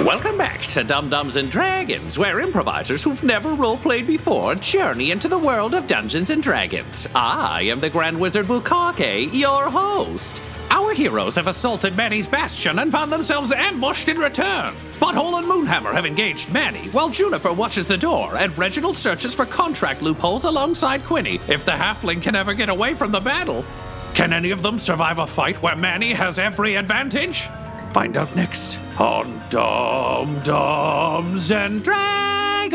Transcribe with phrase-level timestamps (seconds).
[0.00, 5.38] Welcome back to Dumb-Dumbs and Dragons, where improvisers who've never roleplayed before journey into the
[5.38, 7.06] world of Dungeons and Dragons.
[7.14, 10.42] I am the Grand Wizard Bukake, your host.
[10.70, 14.74] Our heroes have assaulted Manny's bastion and found themselves ambushed in return.
[14.98, 19.46] Butthole and Moonhammer have engaged Manny, while Juniper watches the door, and Reginald searches for
[19.46, 23.64] contract loopholes alongside Quinny if the halfling can ever get away from the battle.
[24.14, 27.48] Can any of them survive a fight where Manny has every advantage?
[27.94, 32.74] Find out next on Dumb-Dumbs and Dragons.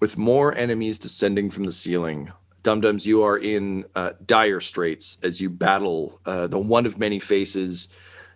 [0.00, 2.30] With more enemies descending from the ceiling,
[2.62, 7.18] Dumb-Dumbs, you are in uh, dire straits as you battle uh, the one of many
[7.18, 7.88] faces,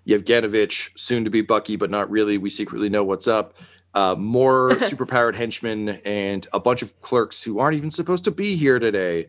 [0.07, 2.39] Yevgenovich, soon to be Bucky, but not really.
[2.39, 3.59] We secretly know what's up.
[3.93, 8.57] Uh, more superpowered henchmen and a bunch of clerks who aren't even supposed to be
[8.57, 9.29] here today.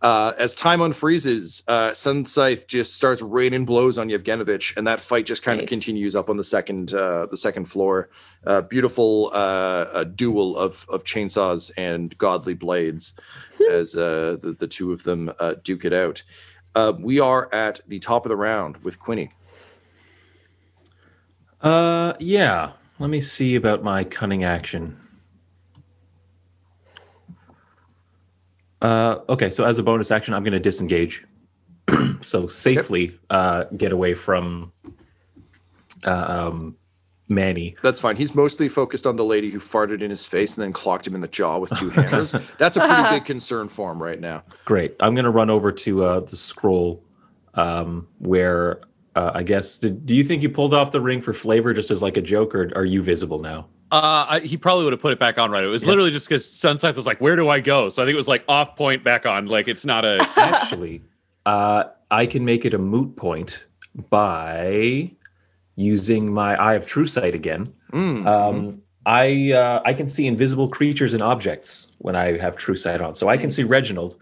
[0.00, 5.00] Uh, as time unfreezes, uh, Sun Scythe just starts raining blows on Yevgenovich, and that
[5.00, 5.64] fight just kind Nice.
[5.64, 8.08] of continues up on the second uh, the second floor.
[8.46, 13.14] Uh, beautiful uh, a duel of of chainsaws and godly blades
[13.68, 16.22] as uh, the the two of them uh, duke it out.
[16.76, 19.32] Uh, we are at the top of the round with Quinny.
[21.60, 22.72] Uh, yeah.
[23.00, 24.96] Let me see about my cunning action.
[28.80, 31.24] Uh, okay, so as a bonus action, I'm going to disengage.
[32.20, 34.72] so safely uh, get away from
[36.06, 36.76] uh, um,
[37.28, 37.76] Manny.
[37.82, 38.16] That's fine.
[38.16, 41.14] He's mostly focused on the lady who farted in his face and then clocked him
[41.14, 42.34] in the jaw with two hammers.
[42.58, 44.44] That's a pretty big concern for him right now.
[44.64, 44.94] Great.
[45.00, 47.02] I'm going to run over to uh, the scroll
[47.54, 48.80] um, where
[49.18, 49.78] uh, I guess.
[49.78, 52.22] Did, do you think you pulled off the ring for flavor just as like a
[52.22, 53.66] joke, or are you visible now?
[53.90, 55.64] Uh, I, he probably would have put it back on right.
[55.64, 58.14] It was literally just because Sunscythe was like, "Where do I go?" So I think
[58.14, 59.46] it was like off point, back on.
[59.46, 60.18] Like it's not a.
[60.36, 61.02] Actually,
[61.46, 63.64] uh, I can make it a moot point
[64.10, 65.10] by
[65.76, 67.72] using my Eye of True Sight again.
[67.92, 72.76] Mm, Um, I uh, I can see invisible creatures and objects when I have True
[72.76, 74.16] Sight on, so I can see Reginald.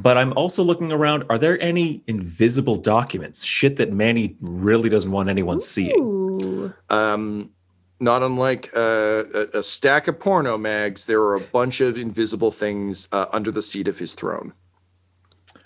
[0.00, 1.24] But I'm also looking around.
[1.28, 3.44] Are there any invisible documents?
[3.44, 6.72] Shit that Manny really doesn't want anyone seeing.
[6.88, 7.50] Um,
[8.00, 12.50] not unlike uh, a, a stack of porno mags, there are a bunch of invisible
[12.50, 14.52] things uh, under the seat of his throne.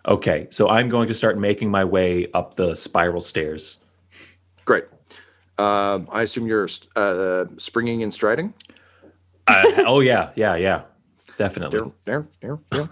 [0.07, 3.79] Okay, so I'm going to start making my way up the spiral stairs.
[4.65, 4.85] Great.
[5.57, 8.53] Um, I assume you're uh, springing and striding.
[9.47, 10.83] Uh, oh yeah, yeah, yeah,
[11.37, 11.93] definitely.
[12.05, 12.89] There, there, there.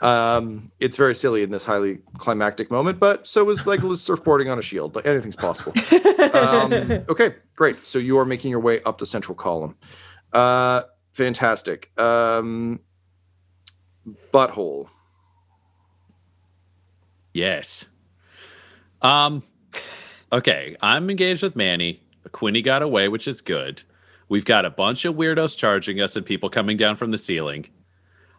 [0.00, 4.58] Um, it's very silly in this highly climactic moment, but so is Legolas surfboarding on
[4.58, 4.94] a shield.
[4.94, 5.72] Like anything's possible.
[6.34, 6.72] um,
[7.08, 7.86] okay, great.
[7.86, 9.76] So you are making your way up the central column.
[10.32, 11.90] Uh, fantastic.
[11.98, 12.80] Um,
[14.32, 14.88] butthole.
[17.32, 17.86] yes.
[19.02, 19.42] Um.
[20.32, 22.02] Okay, I'm engaged with Manny.
[22.32, 23.82] Quinny got away, which is good.
[24.28, 27.66] We've got a bunch of weirdos charging us and people coming down from the ceiling.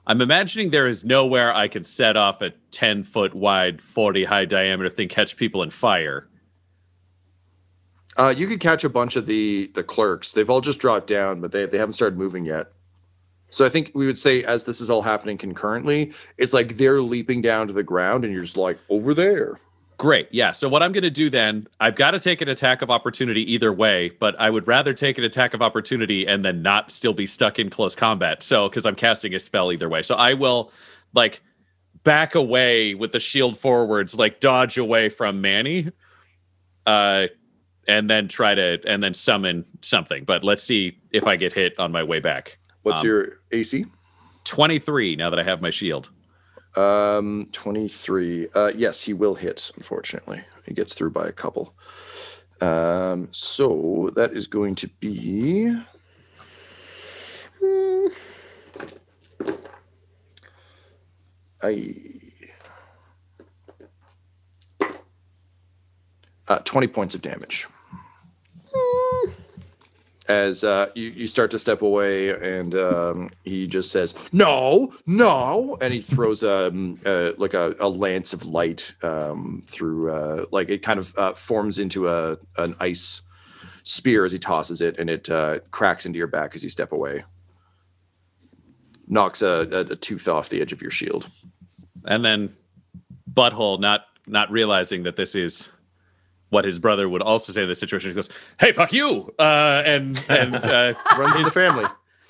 [0.07, 4.45] I'm imagining there is nowhere I can set off a 10 foot wide, 40 high
[4.45, 6.29] diameter thing, catch people in fire.
[8.15, 10.31] Uh, you could catch a bunch of the the clerks.
[10.31, 12.71] They've all just dropped down, but they, they haven't started moving yet.
[13.49, 17.01] So I think we would say as this is all happening concurrently, it's like they're
[17.01, 19.59] leaping down to the ground, and you're just like over there.
[19.97, 20.27] Great.
[20.31, 20.51] Yeah.
[20.51, 23.51] So what I'm going to do then, I've got to take an attack of opportunity
[23.51, 27.13] either way, but I would rather take an attack of opportunity and then not still
[27.13, 28.43] be stuck in close combat.
[28.43, 30.03] So because I'm casting a spell either way.
[30.03, 30.71] So I will
[31.15, 31.41] like
[32.03, 35.91] back away with the shield forwards, like dodge away from Manny.
[36.85, 37.27] Uh
[37.87, 40.25] and then try to and then summon something.
[40.25, 42.59] But let's see if I get hit on my way back.
[42.83, 43.85] What's Um, your AC?
[44.43, 46.09] 23 now that I have my shield.
[46.77, 48.49] Um, 23.
[48.53, 50.43] Uh, yes, he will hit, unfortunately.
[50.63, 51.73] He gets through by a couple.
[52.61, 55.75] Um, so that is going to be.
[61.63, 61.93] I.
[66.47, 67.67] Uh, 20 points of damage.
[70.27, 75.77] As uh, you, you start to step away, and um, he just says, No, no.
[75.81, 80.69] And he throws um, uh, like a, a lance of light um, through, uh, like
[80.69, 83.21] it kind of uh, forms into a an ice
[83.83, 86.91] spear as he tosses it, and it uh, cracks into your back as you step
[86.91, 87.23] away.
[89.07, 91.29] Knocks a, a, a tooth off the edge of your shield.
[92.05, 92.53] And then
[93.31, 95.69] Butthole, not not realizing that this is
[96.49, 98.29] what his brother would also say in this situation, he goes,
[98.59, 101.85] "Hey, fuck you!" Uh, and and uh, Runs in the family.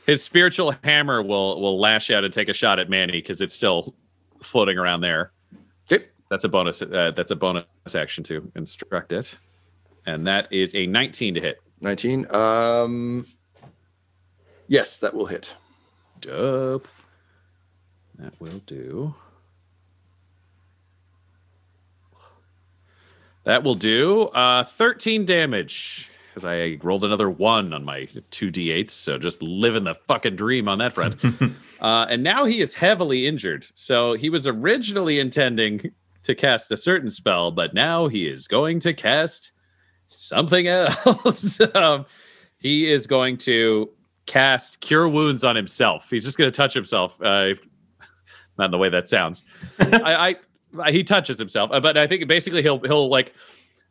[0.05, 3.53] his spiritual hammer will will lash out and take a shot at Manny because it's
[3.53, 3.93] still
[4.41, 5.31] floating around there.
[5.91, 6.05] Okay.
[6.29, 6.81] That's a bonus.
[6.81, 7.65] Uh, that's a bonus
[7.95, 9.37] action to instruct it,
[10.05, 11.57] and that is a 19 to hit.
[11.81, 12.33] 19.
[12.33, 13.25] Um,
[14.67, 15.55] yes, that will hit.
[16.21, 16.87] Dope.
[18.17, 19.13] That will do.
[23.47, 28.91] That will do uh, 13 damage because I rolled another one on my two d8s.
[28.91, 31.15] So just living the fucking dream on that front.
[31.81, 33.65] uh, and now he is heavily injured.
[33.73, 38.81] So he was originally intending to cast a certain spell, but now he is going
[38.81, 39.53] to cast
[40.07, 41.61] something else.
[41.73, 42.05] um,
[42.59, 43.89] he is going to
[44.25, 46.09] cast Cure Wounds on himself.
[46.09, 47.17] He's just going to touch himself.
[47.21, 47.53] Uh,
[48.59, 49.43] not in the way that sounds.
[49.79, 50.35] I, I
[50.87, 53.33] he touches himself, uh, but I think basically he'll he'll like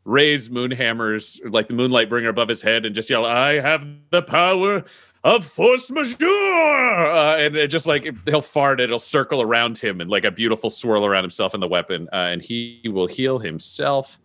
[0.05, 4.23] raise Moonhammer's like the Moonlight Bringer above his head and just yell, "I have the
[4.23, 4.85] power."
[5.25, 10.09] Of force majeure, uh, and it just like he'll fart, it'll circle around him and
[10.09, 14.21] like a beautiful swirl around himself and the weapon, uh, and he will heal himself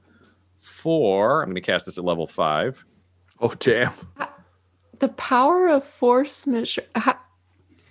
[0.59, 1.41] for.
[1.41, 2.85] I'm going to cast this at level five.
[3.39, 3.93] Oh, damn.
[4.99, 6.83] The power of force majeure.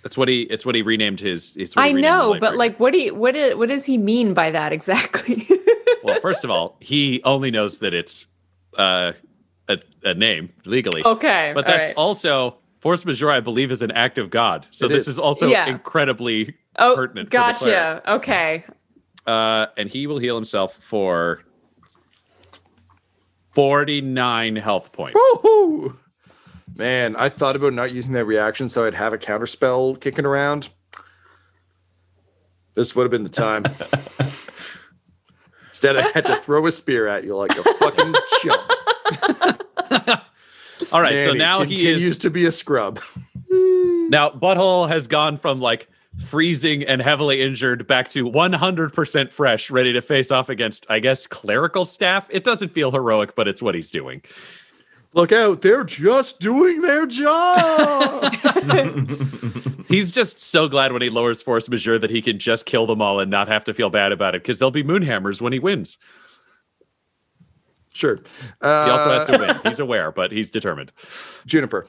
[0.01, 0.41] Ha- That's what he.
[0.43, 1.55] It's what he renamed his.
[1.57, 3.97] It's what I renamed know, but like, what do you, what do, what does he
[3.97, 5.47] mean by that exactly?
[6.03, 8.25] well, first of all, he only knows that it's
[8.77, 9.11] uh,
[9.67, 11.03] a, a name legally.
[11.05, 11.97] okay, but that's right.
[11.97, 13.29] also force majeure.
[13.31, 14.65] I believe is an act of God.
[14.71, 15.09] So It this is.
[15.09, 15.67] is, also Yeah.
[15.67, 17.27] incredibly oh, pertinent.
[17.31, 18.03] for the cleric.
[18.03, 18.11] gotcha.
[18.13, 18.63] Okay,
[19.27, 21.43] Uh, and he will heal himself for
[23.53, 25.19] forty-nine health points.
[25.19, 25.97] Woohoo!
[26.75, 30.25] Man, I thought about not using that reaction so I'd have a counter spell kicking
[30.25, 30.69] around.
[32.73, 33.65] This would have been the time.
[35.67, 40.21] Instead, I had to throw a spear at you like a fucking chump.
[40.91, 42.99] All right, so now he continues is to be a scrub.
[44.09, 45.87] now butthole has gone from like
[46.17, 51.25] freezing and heavily injured back to 100% fresh ready to face off against i guess
[51.25, 54.21] clerical staff it doesn't feel heroic but it's what he's doing
[55.13, 58.33] Look out, they're just doing their job.
[59.89, 63.01] he's just so glad when he lowers force majeure that he can just kill them
[63.01, 65.59] all and not have to feel bad about it because there'll be moonhammers when he
[65.59, 65.97] wins
[67.93, 68.15] sure.
[68.17, 68.23] he
[68.61, 70.93] Uh, also has to win he's aware but he's determined
[71.45, 71.85] Juniper.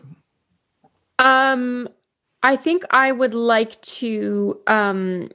[1.20, 1.88] Um,
[2.42, 5.30] I think I would like to um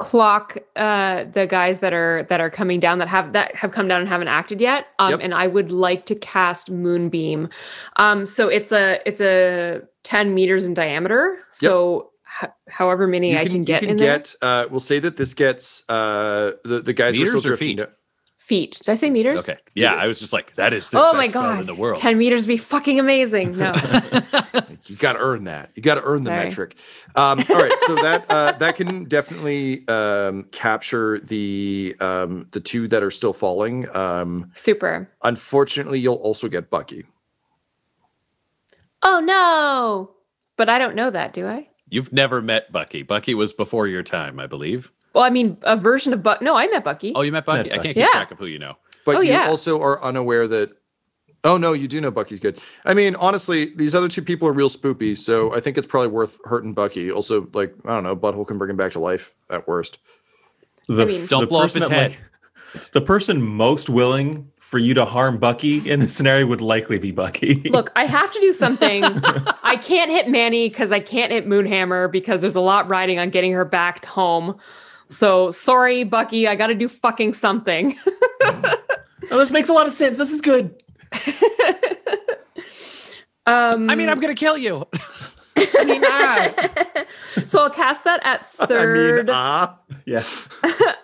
[0.00, 3.86] clock uh the guys that are that are coming down that have that have come
[3.86, 4.86] down and haven't acted yet.
[4.98, 5.20] Um, Yep.
[5.22, 7.48] and I would like to cast Moonbeam.
[7.96, 11.38] Um, so it's a it's a ten meters in diameter.
[11.50, 14.18] So ho- however many I can get you in can there.
[14.18, 17.52] get, uh, we'll say that this gets uh, the, the guys who are Meters still
[17.52, 17.88] or drifting feet?
[18.50, 18.72] Feet.
[18.84, 19.48] Did I say meters?
[19.48, 21.60] okay yeah i was just like that is the Oh best my god!
[21.60, 23.56] in the world Ten meters would be fucking amazing.
[23.56, 23.72] No.
[24.86, 25.70] You got to earn that.
[25.76, 26.44] You got to earn the Sorry.
[26.46, 26.74] metric.
[27.14, 32.88] Um, all right, so that uh, that can definitely um, capture the um, the two
[32.88, 33.76] that are still falling.
[33.94, 35.08] Um, Super.
[35.22, 37.04] unfortunately, you'll also get Bucky.
[39.02, 40.10] Oh no!
[40.56, 41.68] But I don't know that, do I?
[41.92, 45.76] you've never met bucky bucky was before your time i believe Well, I mean, a
[45.76, 46.40] version of Buck.
[46.42, 47.12] No, I met Bucky.
[47.16, 48.06] oh you met bucky Met i can't keep Yeah.
[48.12, 49.48] track of who you know But Oh, you yeah.
[49.48, 50.70] also are unaware that.
[51.42, 52.60] Oh no, you do know Bucky's good.
[52.84, 56.08] I mean, honestly, these other two people are real spoopy, so I think it's probably
[56.08, 57.10] worth hurting Bucky.
[57.10, 59.98] Also, like I don't know, Butthole can bring him back to life at worst.
[60.86, 62.10] The, mean- Don't blow up person his head.
[62.10, 66.98] like- the person most willing for you to harm Bucky in this scenario would likely
[66.98, 67.54] be Bucky.
[67.70, 69.02] Look, I have to do something.
[69.64, 73.30] I can't hit Manny because I can't hit Moonhammer because there's a lot riding on
[73.30, 74.56] getting her back home.
[75.10, 76.48] So sorry, Bucky.
[76.48, 77.98] I got to do fucking something.
[79.32, 80.16] Oh, this makes a lot of sense.
[80.18, 80.74] This is good.
[83.46, 84.86] Um, i mean i'm gonna kill you
[87.46, 89.20] so I'll cast that at third.
[89.20, 90.22] I mean, ah, Yeah.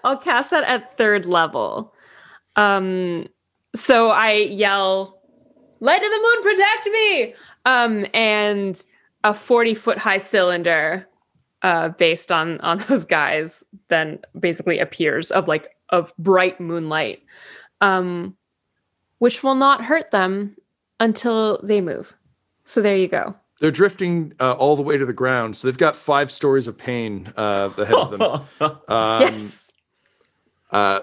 [0.05, 1.93] I'll cast that at third level.
[2.57, 3.27] Um,
[3.75, 5.21] so I yell,
[5.81, 7.35] "Light of the moon, protect me!"
[7.67, 8.83] Um, and
[9.25, 11.07] a forty foot high cylinder,
[11.67, 17.23] uh, based on on those guys, then basically appears of like of bright moonlight,
[17.81, 18.37] um,
[19.19, 20.57] which will not hurt them
[21.01, 22.15] until they move.
[22.65, 23.35] So there you go.
[23.61, 26.79] they're drifting uh, all the way to the ground, so they've got five stories of
[26.79, 28.11] pain uh, ahead of
[28.61, 28.79] them.
[28.89, 29.73] Um, yes.
[30.71, 31.01] Uh,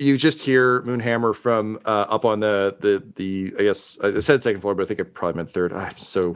[0.00, 4.42] you just hear Moonhammer from uh, up on the the the I guess I said
[4.42, 5.72] second floor, but I think I probably meant third.
[5.72, 6.34] I'm so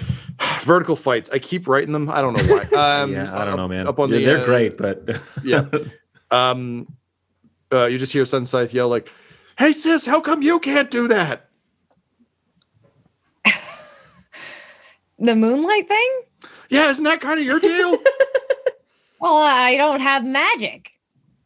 [0.62, 1.30] vertical fights.
[1.30, 2.08] I keep writing them.
[2.10, 2.62] I don't know why.
[3.02, 3.86] Um, yeah, I don't know, man.
[3.86, 5.08] Up on Yeah, the, they're uh, great, but
[5.44, 5.66] yeah.
[6.30, 6.86] Um,
[7.72, 9.10] uh, you just hear Sunscythe yell like,
[9.58, 11.48] "Hey sis, how come you can't do that?"
[15.18, 16.20] The moonlight thing?
[16.68, 17.96] Yeah, isn't that kind of your deal?
[19.20, 20.90] Well, I don't have magic.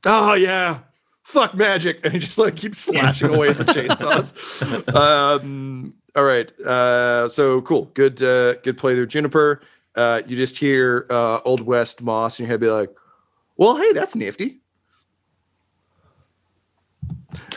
[0.06, 0.78] oh yeah,
[1.26, 4.94] fuck magic, and he just like keeps slashing away at the chainsaws.
[4.94, 9.60] um, all right, uh, so cool, good, uh, good play there, Juniper.
[9.94, 12.90] Uh, you just hear uh, Old West Moss in your head be like,
[13.56, 14.60] "Well, hey, that's nifty."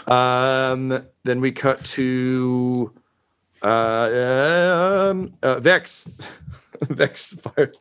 [0.08, 2.92] Um, then we cut to
[3.62, 6.10] uh, um, uh, Vex.
[6.90, 7.72] Vex fire,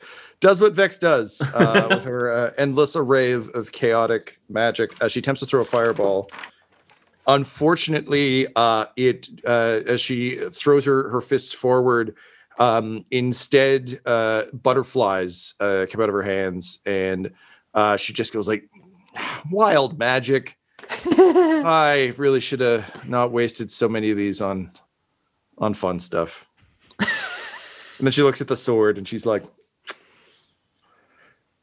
[0.40, 5.12] does what Vex does uh, with her uh, endless array of, of chaotic magic as
[5.12, 6.30] she attempts to throw a fireball.
[7.26, 12.14] Unfortunately, uh, it uh, as she throws her her fists forward,
[12.58, 17.32] um, instead uh, butterflies uh, come out of her hands, and
[17.74, 18.68] uh, she just goes like,
[19.50, 20.56] "Wild magic."
[20.90, 24.72] I really should have not wasted so many of these on
[25.58, 26.47] on fun stuff.
[27.98, 29.44] And then she looks at the sword and she's like,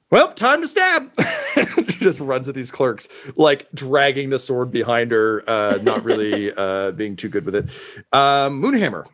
[0.09, 1.11] "Well, time to stab."
[1.89, 6.51] she just runs at these clerks, like dragging the sword behind her, uh, not really
[6.57, 7.65] uh, being too good with it.
[8.11, 9.05] Um, Moonhammer,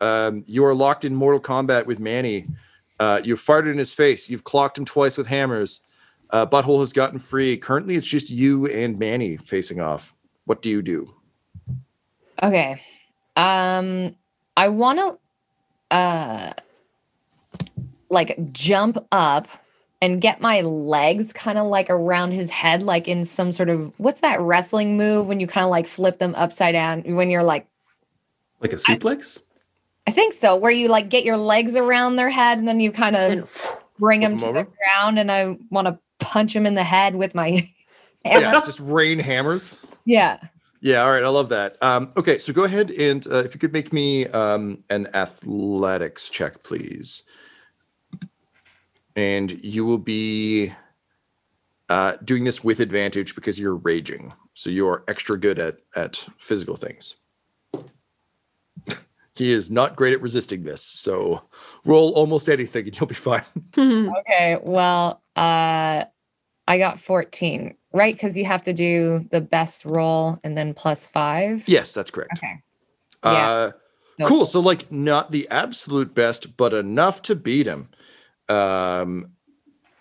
[0.00, 2.46] um, you are locked in mortal combat with Manny.
[3.00, 4.28] Uh, you've farted in his face.
[4.28, 5.82] You've clocked him twice with hammers.
[6.30, 7.56] Uh, Butthole has gotten free.
[7.56, 10.14] Currently, it's just you and Manny facing off.
[10.44, 11.14] What do you do?
[12.42, 12.80] Okay.
[13.36, 14.16] Um
[14.56, 16.52] I want to uh
[18.10, 19.48] like jump up
[20.00, 23.92] and get my legs kind of like around his head like in some sort of
[23.98, 27.42] what's that wrestling move when you kind of like flip them upside down when you're
[27.42, 27.66] like
[28.60, 29.40] like a suplex.
[30.06, 32.92] I think so where you like get your legs around their head and then you
[32.92, 36.66] kind of bring them, them 'em to the ground and I want to punch him
[36.66, 37.68] in the head with my
[38.24, 39.78] Yeah, just rain hammers.
[40.04, 40.38] Yeah.
[40.80, 41.76] Yeah, all right, I love that.
[41.82, 46.30] Um, okay, so go ahead and uh, if you could make me um, an athletics
[46.30, 47.24] check, please,
[49.18, 50.72] and you will be
[51.88, 56.24] uh, doing this with advantage because you're raging, so you are extra good at at
[56.38, 57.16] physical things.
[59.34, 61.42] he is not great at resisting this, so
[61.84, 63.42] roll almost anything and you'll be fine.
[63.76, 64.58] Okay.
[64.62, 66.04] Well, uh
[66.68, 68.14] I got 14, right?
[68.14, 71.66] Because you have to do the best roll and then plus five.
[71.66, 72.38] yes, that's correct.
[72.38, 72.62] Okay.
[73.22, 73.72] Uh,
[74.18, 74.26] Yeah.
[74.28, 74.44] Cool.
[74.46, 77.88] So like not the absolute best, but enough to beat him.
[78.48, 79.32] Um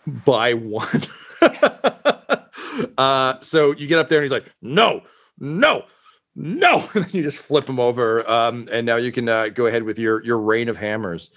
[0.05, 1.01] by one.
[2.97, 5.01] uh so you get up there and he's like, no,
[5.39, 5.83] no,
[6.35, 6.89] no.
[6.93, 8.29] And then you just flip him over.
[8.29, 11.31] Um and now you can uh, go ahead with your your rain of hammers.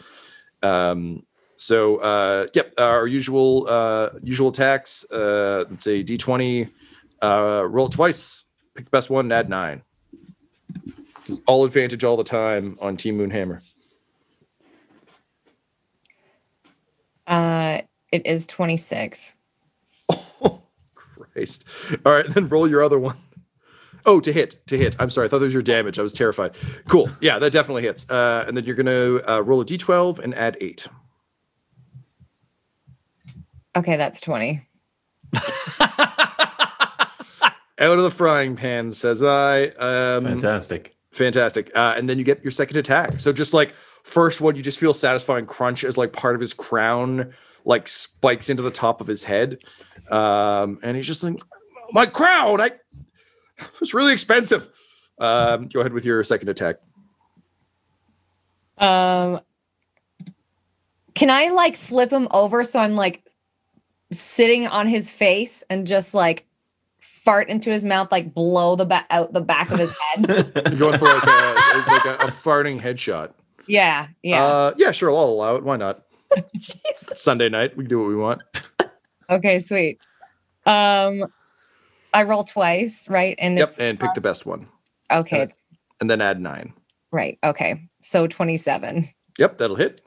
[0.63, 1.25] Um
[1.57, 6.71] so uh yep, our usual uh usual attacks, uh let's say D20,
[7.23, 9.83] uh roll it twice, pick the best one, add nine
[11.47, 13.63] all advantage all the time on Team Moonhammer.
[17.31, 17.81] Uh
[18.13, 19.37] it is 26.
[20.11, 20.63] Oh,
[20.95, 21.65] Christ.
[22.05, 23.17] All right, then roll your other one.
[24.05, 24.97] Oh, to hit, to hit.
[24.99, 25.27] I'm sorry.
[25.27, 25.99] I thought that was your damage.
[25.99, 26.57] I was terrified.
[26.89, 27.09] Cool.
[27.21, 28.11] Yeah, that definitely hits.
[28.11, 30.89] Uh, and then you're going to uh, roll a d12 and add eight.
[33.77, 34.67] Okay, that's 20.
[37.79, 39.59] Out of the frying pan, says I.
[39.61, 40.97] It's Um, fantastic.
[41.13, 41.71] Fantastic.
[41.77, 43.21] Uh, and then you get your second attack.
[43.21, 46.55] So just like first one, you just feel satisfying crunch as like part of his
[46.55, 47.33] crown
[47.65, 49.63] like spikes into the top of his head.
[50.11, 51.41] Um, and he's just like,
[51.93, 52.73] my crown, I
[53.81, 54.69] it's really expensive.
[55.19, 56.77] Um, go ahead with your second attack.
[58.79, 59.41] Um
[61.15, 63.23] Can I like flip him over so I'm like
[64.11, 66.47] sitting on his face and just like
[66.99, 70.27] fart into his mouth like blow the back out the back of his head?
[70.67, 73.33] You're going for like a like a, a farting headshot.
[73.71, 74.45] Yeah, yeah.
[74.45, 75.63] Uh, yeah, sure, I'll allow it.
[75.65, 76.03] Why not?
[76.55, 76.77] Jesus.
[77.15, 78.43] Sunday night, we can do what we want.
[79.31, 80.01] okay, sweet.
[80.67, 81.25] Um
[82.13, 83.37] I roll twice, right?
[83.39, 84.67] And Yep, and pick the best one,
[85.13, 85.49] Okay,
[86.01, 86.73] and then add nine.
[87.13, 87.39] right.
[87.45, 87.89] Okay.
[88.01, 89.09] So 27.
[89.39, 90.01] Yep, that'll hit.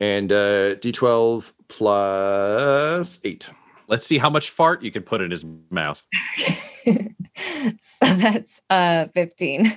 [0.00, 3.50] And uh, D12 plus eight.
[3.88, 6.04] Let's see how much fart you can put in his mouth.
[7.80, 9.72] so that's uh 15.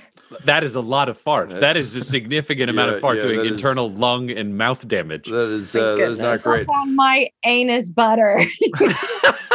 [0.46, 1.50] That is a lot of fart.
[1.50, 4.88] that That's- a significant amount of fart yeah, doing that is- internal lung and mouth
[4.88, 5.30] damage.
[5.30, 6.68] That is uh, that is not great.
[6.70, 8.44] on my anus butter.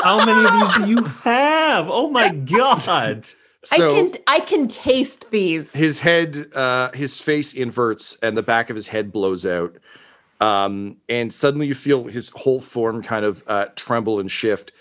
[0.03, 1.67] How many of these do you have?
[1.77, 1.87] have?
[1.91, 3.27] Oh my god.
[3.65, 5.73] So I can I can taste these.
[5.73, 9.77] his head, uh, his face inverts, and the back of his head blows out.
[10.41, 14.73] Um, and suddenly you feel his whole form kind of uh, tremble and shift.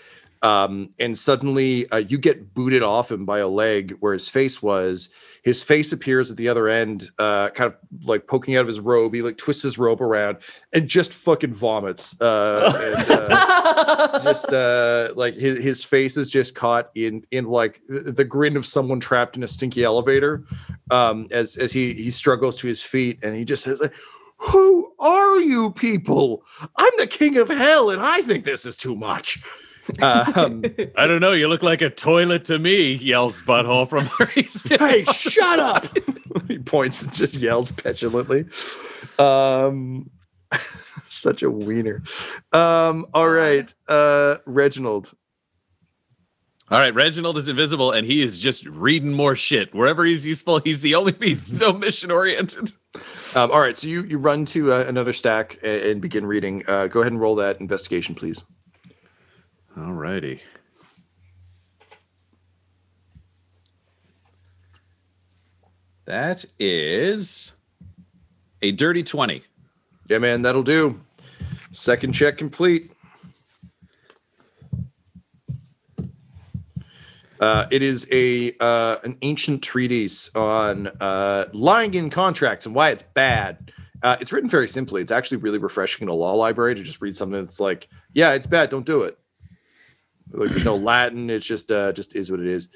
[0.42, 4.62] Um, and suddenly uh, you get booted off him by a leg where his face
[4.62, 5.08] was.
[5.42, 8.80] His face appears at the other end, uh, kind of like poking out of his
[8.80, 9.14] robe.
[9.14, 10.38] He like twists his robe around
[10.72, 12.20] and just fucking vomits.
[12.20, 13.66] Uh, and, uh,
[14.22, 18.56] just uh like his, his face is just caught in in like the the grin
[18.56, 20.44] of someone trapped in a stinky elevator
[20.90, 23.94] um as as he he struggles to his feet and he just says like
[24.38, 26.44] who are you people?
[26.78, 29.42] I'm the king of hell and i think this is too much.
[30.02, 30.62] Um
[30.96, 31.32] I don't know.
[31.32, 35.86] You look like a toilet to me, yells Butthole from where he's hey shut up!
[36.48, 38.44] He points and just yells petulantly.
[39.18, 40.10] Um
[41.04, 42.02] such a wiener.
[42.52, 45.12] Um all right uh reginald
[46.68, 49.72] All right, Reginald is invisible and he is just reading more shit.
[49.72, 52.72] Wherever he's useful, he's the only piece so mission oriented.
[53.36, 56.64] Um, all right, so you you run to uh, another stack and, and begin reading.
[56.66, 58.42] Uh, go ahead and roll that investigation, please.
[59.76, 60.40] All righty.
[66.06, 67.52] That is
[68.62, 69.42] a dirty 20.
[70.08, 71.00] Yeah, man, that'll do.
[71.72, 72.90] Second check complete.
[77.40, 82.90] Uh, it is a uh, an ancient treatise on uh, lying in contracts and why
[82.90, 83.72] it's bad.
[84.02, 85.02] Uh, it's written very simply.
[85.02, 88.32] It's actually really refreshing in a law library to just read something that's like, yeah,
[88.32, 88.70] it's bad.
[88.70, 89.18] Don't do it.
[90.32, 91.30] Like there's no Latin.
[91.30, 92.68] It's just uh, just is what it is.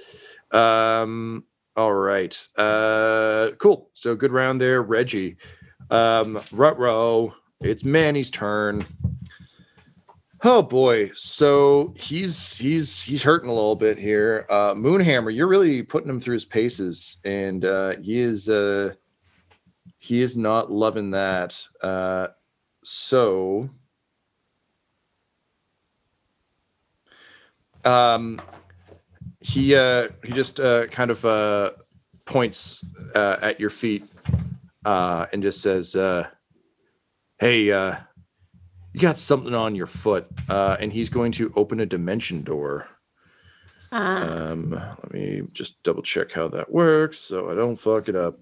[0.51, 1.45] Um,
[1.77, 2.37] all right.
[2.57, 3.91] Uh, cool.
[3.95, 5.37] So good round there, Reggie.
[5.91, 7.35] Um, Rutro.
[7.61, 8.85] It's Manny's turn.
[10.43, 11.11] Oh boy.
[11.15, 14.47] So he's he's he's hurting a little bit here.
[14.49, 18.95] Uh Moonhammer, you're really putting him through his paces, and uh he is uh
[19.99, 21.63] he is not loving that.
[21.83, 22.29] Uh
[22.83, 23.69] so
[27.85, 28.41] um
[29.41, 31.73] he uh he just uh kind of uh
[32.25, 32.83] points
[33.15, 34.05] uh at your feet
[34.87, 36.27] uh and just says uh
[37.39, 37.97] hey uh
[38.93, 42.87] you got something on your foot uh and he's going to open a dimension door
[43.93, 44.51] Ah.
[44.51, 48.39] um let me just double check how that works so i don't fuck it up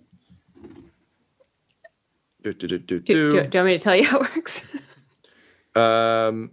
[2.43, 3.31] do, do, do, do, do, do, do.
[3.31, 4.67] do you want me to tell you how it works?
[5.75, 6.53] Um.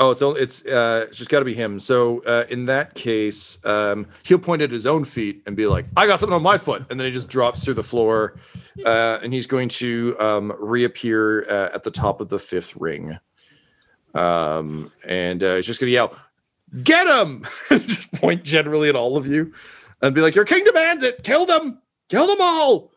[0.00, 1.78] Oh, it's only it's uh it's just got to be him.
[1.78, 5.84] So uh, in that case, um, he'll point at his own feet and be like,
[5.94, 8.36] "I got something on my foot," and then he just drops through the floor,
[8.86, 13.18] uh, and he's going to um, reappear uh, at the top of the fifth ring,
[14.14, 16.16] um, and uh, he's just gonna yell,
[16.82, 19.52] "Get him!" just point generally at all of you,
[20.00, 21.22] and be like, "Your king demands it.
[21.24, 21.78] Kill them.
[22.08, 22.90] Kill them all."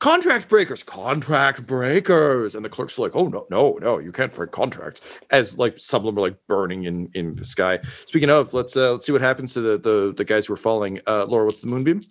[0.00, 2.54] Contract breakers, contract breakers.
[2.56, 5.00] And the clerk's are like, oh no, no, no, you can't break contracts.
[5.30, 7.78] As like some of them are like burning in in the sky.
[8.06, 10.58] Speaking of, let's uh let's see what happens to the the, the guys who are
[10.58, 11.00] falling.
[11.06, 12.02] Uh Laura, what's the moonbeam?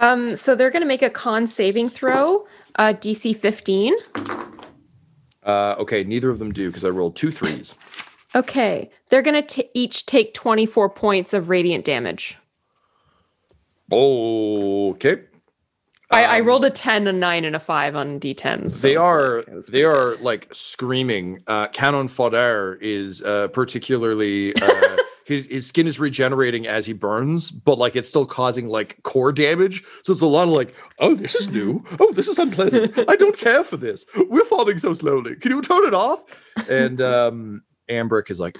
[0.00, 3.96] Um, so they're going to make a con saving throw, uh, DC 15.
[5.42, 7.74] Uh okay, neither of them do because I rolled two threes.
[8.34, 12.36] Okay, they're going to each take 24 points of radiant damage.
[13.90, 15.22] Okay.
[16.10, 18.70] I, I Um, rolled a 10, a 9, and a 5 on D10s.
[18.70, 21.42] so they are like- they are like screaming.
[21.46, 27.50] Uh Canon Fodder is uh particularly uh his his skin is regenerating as he burns,
[27.50, 29.84] but like it's still causing like core damage.
[30.02, 31.84] So it's a lot of like, oh, this is new.
[32.00, 32.98] Oh, this is unpleasant.
[33.08, 34.06] I don't care for this.
[34.28, 35.36] We're falling so slowly.
[35.36, 36.24] Can you turn it off?
[36.70, 38.56] And um Ambrick is like,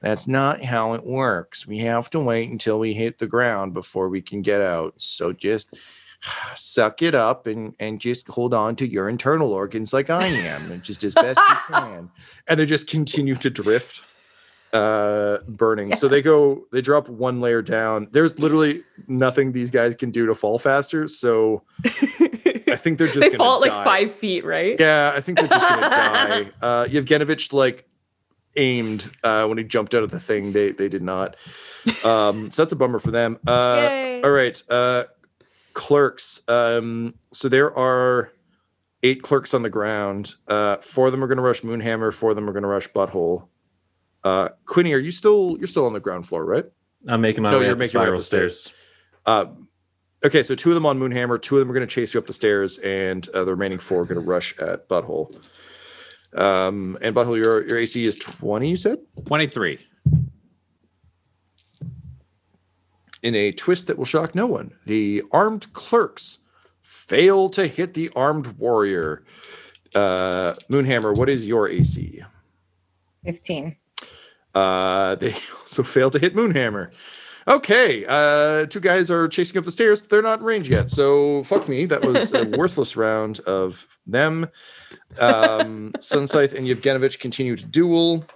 [0.00, 1.66] that's not how it works.
[1.66, 4.94] We have to wait until we hit the ground before we can get out.
[4.96, 5.76] So just
[6.56, 10.70] suck it up and and just hold on to your internal organs like I am,
[10.72, 12.10] and just as best you can.
[12.46, 14.00] And they just continue to drift,
[14.72, 15.94] uh, burning.
[15.96, 18.08] So they go, they drop one layer down.
[18.10, 21.08] There's literally nothing these guys can do to fall faster.
[21.08, 24.76] So I think they're just they gonna fall at like five feet, right?
[24.78, 26.50] Yeah, I think they're just gonna die.
[26.60, 27.84] Uh, Yevgenovich like
[28.56, 30.52] aimed uh, when he jumped out of the thing.
[30.52, 31.36] They they did not.
[32.04, 33.38] Um, so that's a bummer for them.
[33.46, 35.04] Uh, all right, uh,
[35.78, 36.42] clerks.
[36.48, 38.32] Um, so there are
[39.04, 40.34] eight clerks on the ground.
[40.48, 42.12] Uh, four of them are going to rush Moonhammer.
[42.12, 43.46] Four of them are going to rush Butthole.
[44.24, 46.64] Uh, Quinny, are you still you're still on the ground floor, right?
[47.06, 48.60] I'm making my No, way you're up the making your way up spiral the stairs.
[48.60, 48.76] stairs.
[49.24, 52.12] Uh, okay, so two of them on Moonhammer, two of them are going to chase
[52.12, 55.32] you up the stairs, and uh, the remaining four are going to rush at Butthole.
[56.34, 58.70] Um, and Butthole, your your AC is twenty.
[58.70, 59.78] You said 23.
[63.22, 66.38] In a twist that will shock no one, the armed clerks
[66.82, 69.24] fail to hit the armed warrior.
[69.94, 72.22] Uh, Moonhammer, what is your AC?
[73.24, 73.76] 15.
[74.54, 76.90] Uh, they also fail to hit Moonhammer.
[77.46, 80.02] Okay, uh, two guys are chasing up the stairs.
[80.02, 81.86] They're not in range yet, so fuck me.
[81.86, 84.48] That was a worthless round of them.
[85.18, 88.26] Um, Sunscythe and Yevgenovich continue to duel.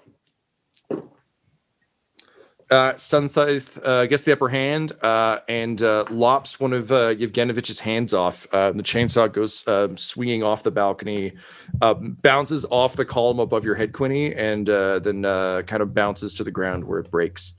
[2.73, 7.81] Uh, Sunscythe uh, gets the upper hand uh, and uh, lops one of uh, Yevgenovich's
[7.81, 8.47] hands off.
[8.51, 11.35] Uh, the chainsaw goes uh, swinging off the balcony,
[11.83, 16.45] uh, bounces off the column above your head, Quinny, and then kind of bounces to
[16.45, 17.53] the ground where it breaks.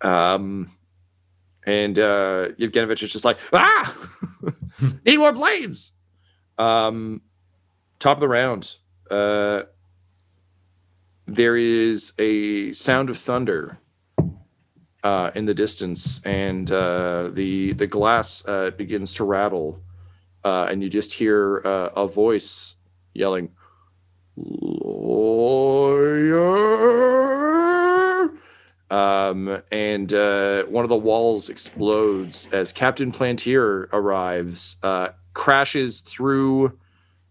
[0.00, 0.70] Um,
[1.66, 3.94] and uh, Yevgenovich is just like, ah,
[5.04, 5.92] need more blades.
[6.56, 7.20] Um,
[7.98, 8.76] top of the round.
[11.26, 13.80] There is a sound of thunder
[15.04, 19.78] uh, in the distance, and uh, the the glass uh, begins to rattle,
[20.42, 22.76] uh, and you just hear uh, a voice
[23.12, 23.50] yelling,
[24.36, 25.44] "Lawyer!"
[28.90, 36.78] Um, and uh, one of the walls explodes as Captain Plantier arrives, uh, crashes through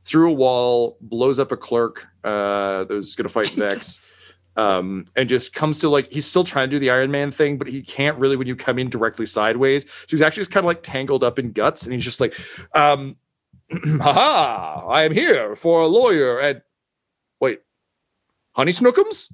[0.04, 4.13] through a wall, blows up a clerk uh, that was going to fight Vex
[4.56, 7.58] um, and just comes to like he's still trying to do the Iron Man thing,
[7.58, 9.84] but he can't really when you come in directly sideways.
[9.84, 12.36] So he's actually just kind of like tangled up in guts, and he's just like,
[12.76, 13.16] um,
[13.72, 16.62] haha, I am here for a lawyer And
[17.40, 17.62] wait,
[18.56, 19.32] Honey Snookums?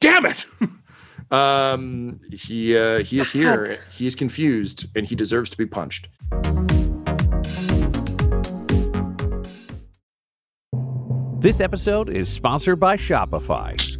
[0.00, 0.46] Damn it!
[1.32, 3.78] um, he uh, he is here.
[3.92, 6.08] He is confused, and he deserves to be punched.
[11.40, 13.99] This episode is sponsored by Shopify.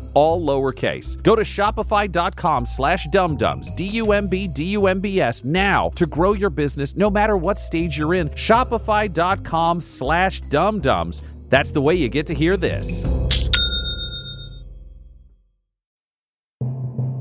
[0.13, 1.21] all lowercase.
[1.21, 7.59] Go to shopify.com slash dumbdumbs, D-U-M-B, D-U-M-B-S, now to grow your business no matter what
[7.59, 8.29] stage you're in.
[8.29, 11.27] Shopify.com slash dumbdumbs.
[11.49, 13.50] That's the way you get to hear this.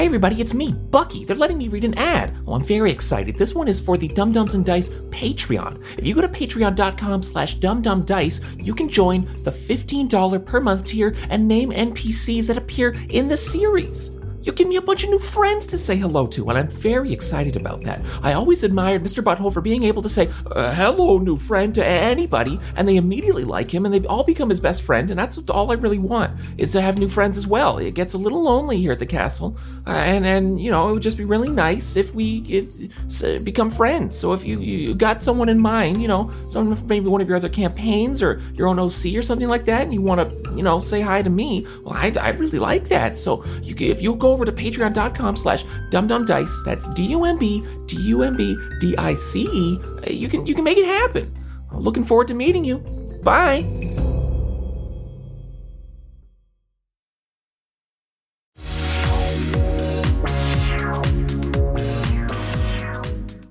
[0.00, 1.26] Hi everybody, it's me, Bucky.
[1.26, 2.34] They're letting me read an ad.
[2.46, 3.36] Oh, I'm very excited.
[3.36, 5.78] This one is for the Dumb-Dumbs and Dice Patreon.
[5.98, 11.14] If you go to patreon.com slash dumbdumbdice, you can join the $15 per month tier
[11.28, 14.19] and name NPCs that appear in the series.
[14.42, 17.12] You give me a bunch of new friends to say hello to, and I'm very
[17.12, 18.00] excited about that.
[18.22, 19.22] I always admired Mr.
[19.22, 23.44] Butthole for being able to say, uh, hello, new friend, to anybody, and they immediately
[23.44, 26.40] like him, and they all become his best friend, and that's all I really want,
[26.56, 27.76] is to have new friends as well.
[27.76, 30.94] It gets a little lonely here at the castle, uh, and, and, you know, it
[30.94, 34.18] would just be really nice if we it, become friends.
[34.18, 37.36] So if you, you got someone in mind, you know, someone maybe one of your
[37.36, 40.62] other campaigns, or your own OC or something like that, and you want to, you
[40.62, 43.18] know, say hi to me, well, I, I really like that.
[43.18, 50.28] So you, if you go over to patreon.com slash dumbdumbdice, that's D-U-M-B, D-U-M-B-D-I-C-E, uh, you
[50.28, 51.32] can, you can make it happen.
[51.72, 52.84] Looking forward to meeting you.
[53.22, 53.62] Bye.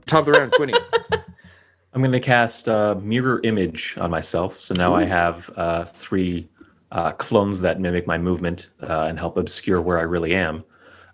[0.05, 0.73] Top of the round, Quinny.
[1.93, 4.59] I'm going to cast uh, mirror image on myself.
[4.59, 6.47] So now I have uh, three
[6.91, 10.63] uh, clones that mimic my movement uh, and help obscure where I really am.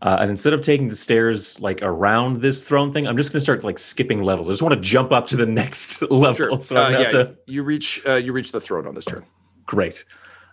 [0.01, 3.37] Uh, and instead of taking the stairs like around this throne thing, I'm just going
[3.39, 4.49] to start like skipping levels.
[4.49, 6.35] I just want to jump up to the next level.
[6.35, 6.59] Sure.
[6.61, 7.37] So I Uh, yeah, have to.
[7.47, 9.25] you reach uh, you reach the throne on this turn.
[9.65, 10.03] Great.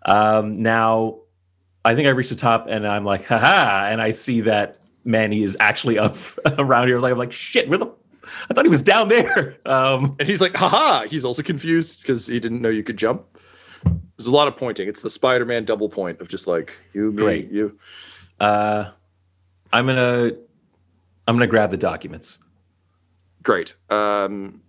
[0.06, 1.18] Um, now,
[1.84, 5.42] I think I reached the top, and I'm like, haha, and I see that Manny
[5.42, 6.16] is actually up
[6.58, 6.98] around here.
[7.00, 7.86] Like, I'm like, shit, where the?
[8.48, 9.58] I thought he was down there.
[9.66, 11.06] Um, And he's like, haha.
[11.06, 13.24] He's also confused because he didn't know you could jump.
[14.16, 14.86] There's a lot of pointing.
[14.88, 17.50] It's the Spider-Man double point of just like you, me, Great.
[17.50, 17.76] you.
[18.38, 18.90] uh,
[19.72, 20.32] I'm gonna,
[21.26, 22.38] I'm gonna grab the documents
[23.42, 23.74] Great.
[23.90, 24.62] Um,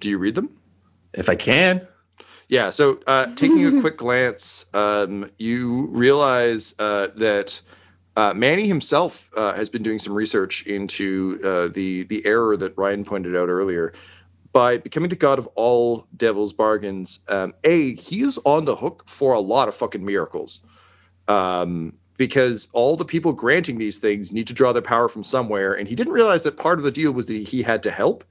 [0.00, 0.58] do you read them?
[1.14, 1.86] if I can.
[2.48, 2.70] Yeah.
[2.70, 7.60] So, uh, taking a quick glance, um, you realize uh, that
[8.16, 12.76] uh, Manny himself uh, has been doing some research into uh, the the error that
[12.76, 13.92] Ryan pointed out earlier.
[14.52, 19.04] By becoming the god of all devil's bargains, um, a he is on the hook
[19.06, 20.60] for a lot of fucking miracles,
[21.28, 25.72] um, because all the people granting these things need to draw their power from somewhere,
[25.72, 28.24] and he didn't realize that part of the deal was that he had to help.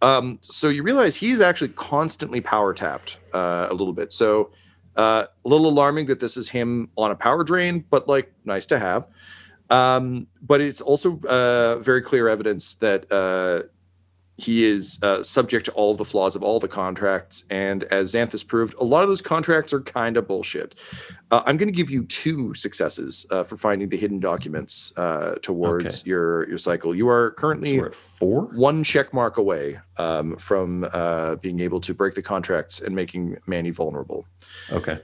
[0.00, 4.12] Um, so you realize he's actually constantly power tapped uh, a little bit.
[4.12, 4.50] So
[4.96, 8.66] uh, a little alarming that this is him on a power drain, but like nice
[8.66, 9.06] to have.
[9.68, 13.68] Um, but it's also uh, very clear evidence that uh,
[14.38, 17.44] he is uh, subject to all the flaws of all the contracts.
[17.48, 20.74] And as Xanthus proved, a lot of those contracts are kind of bullshit.
[21.30, 25.36] Uh, I'm going to give you two successes uh, for finding the hidden documents uh,
[25.40, 26.10] towards Okay.
[26.10, 26.94] your your cycle.
[26.94, 28.42] You are currently we're four.
[28.54, 33.38] one check mark away um, from uh, being able to break the contracts and making
[33.46, 34.26] Manny vulnerable.
[34.70, 35.00] Okay.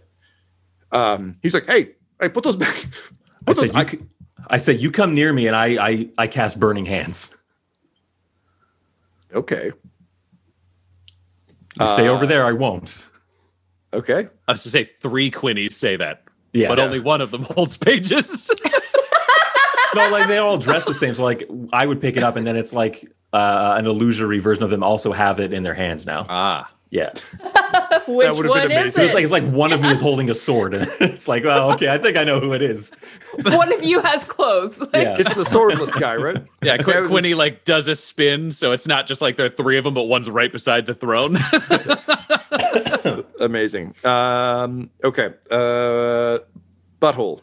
[0.92, 2.86] Um, he's like, "Hey, hey, put those back."
[3.46, 4.06] I those, said, you, c-
[4.50, 7.34] I said, you come near me, and I, I, I cast burning hands.
[9.34, 9.72] Okay,
[11.80, 13.08] You stay over Uh, there, I won't.
[13.94, 14.28] okay.
[14.48, 16.68] I was to say three Quinnies say that, Yeah.
[16.68, 18.50] but only one of them holds pages.
[19.94, 21.14] no, like they all dress the same.
[21.14, 24.62] So like I would pick it up, and then it's like uh, an illusory version
[24.64, 26.26] of them also have it in their hands now.
[26.28, 27.08] ah, Yeah,
[28.06, 28.90] Which would've been one is amazing.
[28.90, 29.14] so it's it?
[29.14, 31.88] like it's like one of me is holding a sword, and it's like, well, okay,
[31.88, 32.92] I think I know who it is.
[33.44, 34.78] one of you has clothes.
[34.78, 36.36] Like, Yeah, It's the swordless guy, right?
[36.62, 36.74] yeah.
[36.74, 39.46] Okay, Qu- I Quinny just- like does a spin, so it's not just like there
[39.46, 41.38] are three of them, but one's right beside the throne.
[43.40, 43.94] Amazing.
[44.04, 45.30] Um, okay.
[45.50, 46.38] Uh,
[47.00, 47.40] butthole.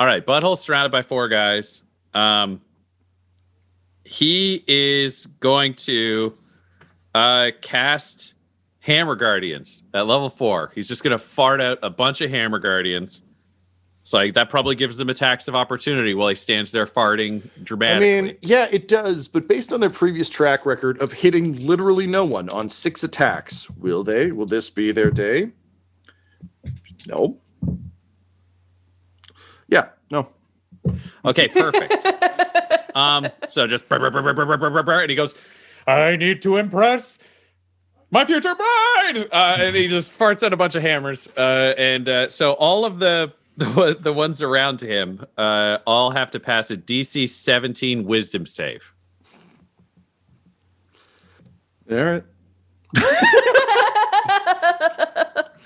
[0.00, 1.82] All right, Butthole surrounded by four guys.
[2.14, 2.60] Um,
[4.04, 6.37] he is going to
[7.18, 8.34] uh, cast
[8.78, 10.70] Hammer Guardians at level four.
[10.72, 13.22] He's just gonna fart out a bunch of Hammer Guardians.
[14.04, 18.18] So like that probably gives them attacks of opportunity while he stands there farting dramatically.
[18.18, 22.06] I mean, yeah, it does, but based on their previous track record of hitting literally
[22.06, 24.30] no one on six attacks, will they?
[24.30, 25.50] Will this be their day?
[27.08, 27.36] No.
[29.66, 30.30] Yeah, no.
[31.24, 32.06] Okay, perfect.
[32.94, 33.88] um, so just
[35.02, 35.34] and he goes,
[35.88, 37.18] I need to impress
[38.10, 39.28] my future bride.
[39.32, 41.28] Uh, and he just farts out a bunch of hammers.
[41.36, 46.30] Uh, and uh, so all of the the the ones around him uh, all have
[46.32, 48.92] to pass a DC 17 Wisdom save.
[51.90, 52.24] All right.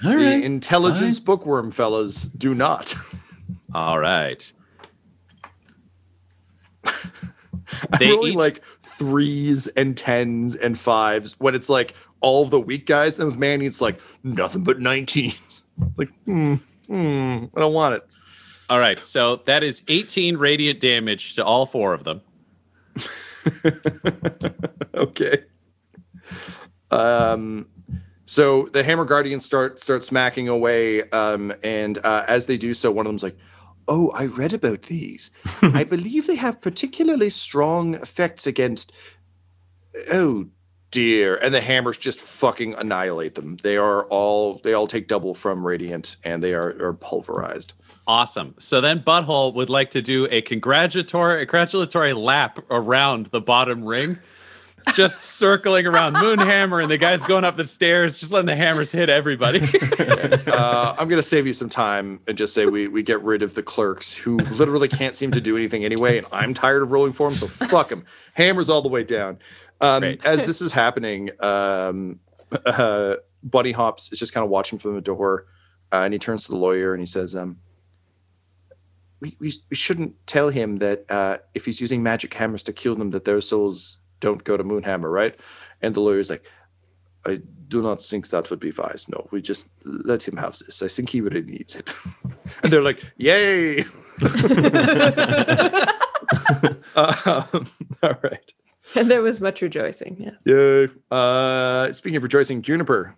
[0.04, 0.42] All The right.
[0.44, 2.94] intelligence bookworm fellas do not.
[3.74, 4.50] All right.
[6.84, 6.92] I'm
[7.98, 8.62] They rolling each- like
[9.02, 13.36] threes and tens and fives when it's like all of the weak guys, and with
[13.36, 15.62] Manny, it's like nothing but 19s.
[15.96, 18.06] Like, hmm, hmm, I don't want it.
[18.68, 18.96] All right.
[18.96, 22.20] So that is 18 radiant damage to all four of them.
[24.94, 25.44] okay.
[26.90, 27.66] Um,
[28.26, 32.92] so the Hammer Guardians start start smacking away, um, and uh, as they do so,
[32.92, 33.38] one of them's like,
[33.94, 35.30] "Oh, I read about these.
[35.62, 38.90] I believe they have particularly strong effects against."
[40.10, 40.46] Oh
[40.90, 41.36] dear!
[41.36, 43.58] And the hammers just fucking annihilate them.
[43.62, 47.74] They are all they all take double from radiant, and they are are pulverized.
[48.06, 48.54] Awesome.
[48.58, 54.18] So then Butthole would like to do a congratulatory congratulatory lap around the bottom ring.
[54.94, 58.90] Just circling around Moonhammer and the guys going up the stairs, just letting the hammers
[58.90, 59.60] hit everybody.
[59.98, 63.54] uh, I'm gonna save you some time and just say we we get rid of
[63.54, 67.12] the clerks who literally can't seem to do anything anyway, and I'm tired of rolling
[67.12, 68.04] for them, so fuck them.
[68.34, 69.38] Hammers all the way down.
[69.80, 72.20] Um, as this is happening, um,
[72.66, 75.46] uh, Bunny Hops is just kind of watching from the door,
[75.92, 77.58] uh, and he turns to the lawyer and he says, um,
[79.20, 82.96] we, we, we shouldn't tell him that uh, if he's using magic hammers to kill
[82.96, 85.38] them, that their souls don't go to Moonhammer, right?
[85.82, 86.48] And the lawyer's like,
[87.26, 89.06] I do not think that would be wise.
[89.08, 90.82] No, we just let him have this.
[90.82, 91.92] I think he really needs it.
[92.62, 93.80] and they're like, yay.
[96.96, 97.66] um,
[98.02, 98.54] all right.
[98.94, 100.16] And there was much rejoicing.
[100.18, 100.42] Yes.
[100.46, 100.88] Yay.
[101.10, 103.14] Uh, speaking of rejoicing, Juniper.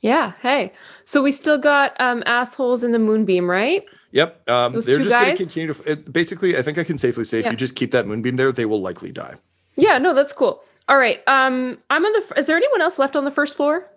[0.00, 0.32] Yeah.
[0.40, 0.72] Hey.
[1.04, 3.84] So we still got um assholes in the moonbeam, right?
[4.10, 4.50] Yep.
[4.50, 5.90] Um, they're just going to continue to.
[5.90, 8.52] It, basically, I think I can safely say if you just keep that moonbeam there,
[8.52, 9.36] they will likely die.
[9.76, 9.98] Yeah.
[9.98, 10.62] No, that's cool.
[10.88, 11.20] All right.
[11.26, 12.38] Um, I'm on the.
[12.38, 13.88] Is there anyone else left on the first floor?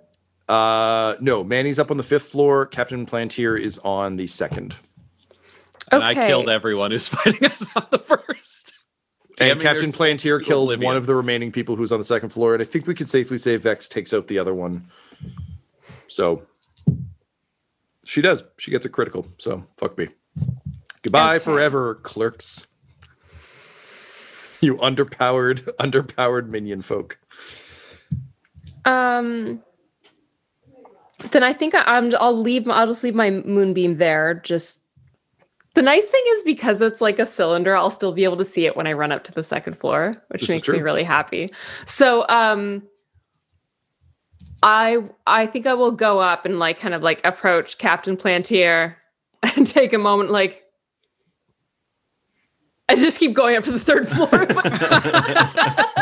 [0.47, 2.65] Uh, no, Manny's up on the fifth floor.
[2.67, 4.75] Captain Plantier is on the second.
[5.91, 8.73] and I killed everyone who's fighting us on the first.
[9.41, 10.85] and Captain Plantier killed oblivion.
[10.85, 12.53] one of the remaining people who's on the second floor.
[12.53, 14.85] And I think we could safely say Vex takes out the other one.
[16.07, 16.43] So
[18.05, 18.43] she does.
[18.59, 19.25] She gets a critical.
[19.39, 20.09] So fuck me.
[21.01, 21.43] Goodbye Okay.
[21.45, 22.67] forever, clerks.
[24.61, 27.19] You underpowered, underpowered minion folk.
[28.85, 29.61] Um.
[31.31, 32.13] Then I think I, I'm.
[32.19, 32.67] I'll leave.
[32.69, 34.35] I'll just leave my moonbeam there.
[34.35, 34.81] Just.
[35.73, 38.65] The nice thing is because it's like a cylinder, I'll still be able to see
[38.65, 41.51] it when I run up to the second floor, which This makes me really happy.
[41.85, 42.81] So, um,
[44.63, 48.95] I I think I will go up and like kind of like approach Captain Plantier
[49.43, 50.64] and take a moment, like.
[52.89, 54.29] I just keep going up to the third floor.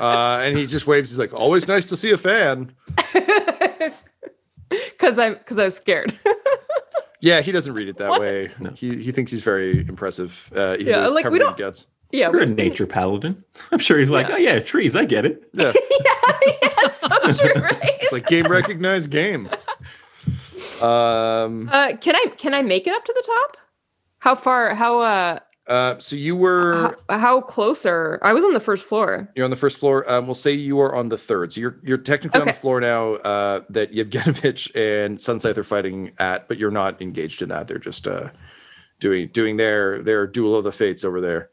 [0.00, 1.10] Uh, and he just waves.
[1.10, 2.74] He's like, always nice to see a fan.
[4.70, 6.18] because I'm because I was scared.
[7.22, 8.22] Yeah, he doesn't read it that What?
[8.22, 8.50] way.
[8.74, 10.50] He he thinks he's very impressive.
[10.56, 11.86] Uh, even Yeah, though like, we don't- guts.
[12.12, 13.44] yeah, You're a nature paladin.
[13.70, 14.34] I'm sure he's like, Yeah.
[14.36, 14.96] oh yeah, trees.
[14.96, 15.42] I get it.
[15.52, 15.74] Yeah,
[16.62, 17.78] yeah, so true, right?
[18.00, 19.50] it's like game recognized game.
[20.80, 21.68] Um.
[21.70, 23.58] Uh, can I can I make it up to the top?
[24.20, 24.74] How far?
[24.74, 25.38] How uh?
[25.70, 25.98] Uh.
[25.98, 28.18] So you were How, how closer?
[28.22, 29.30] I was on the first floor.
[29.36, 30.10] you're on the first floor.
[30.10, 30.26] Um.
[30.26, 31.52] We'll say you are on the third.
[31.52, 33.14] So you're you're technically on the floor now.
[33.14, 33.60] Uh.
[33.70, 37.68] That Yevgenovich and Sunscythe are fighting at, but you're not engaged in that.
[37.68, 38.30] They're just uh,
[38.98, 41.50] doing doing their their duel of the fates over there.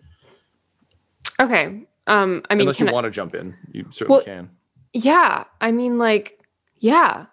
[1.40, 1.84] Okay.
[2.08, 2.44] Um.
[2.50, 4.50] I mean, Unless you I- want to jump in, you certainly Well, can.
[4.94, 5.44] yeah.
[5.62, 6.40] I mean, like,
[6.80, 7.28] yeah.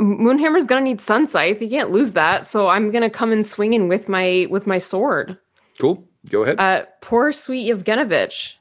[0.00, 1.60] Moonhammer's gonna need Sunscythe.
[1.60, 2.44] He can't lose that.
[2.44, 5.38] So I'm gonna come and swing in swinging with my with my sword.
[5.80, 6.06] Cool.
[6.30, 6.58] Go ahead.
[6.60, 8.54] Uh, poor sweet Yevgenovich.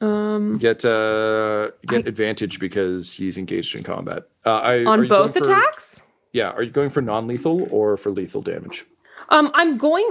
[0.00, 4.24] Um, get uh get I- advantage because he's engaged in combat.
[4.44, 6.02] Uh, I, on both for- attacks.
[6.32, 6.50] Yeah.
[6.50, 8.86] Are you going for non-lethal or for lethal damage?
[9.28, 10.10] Um, I'm going.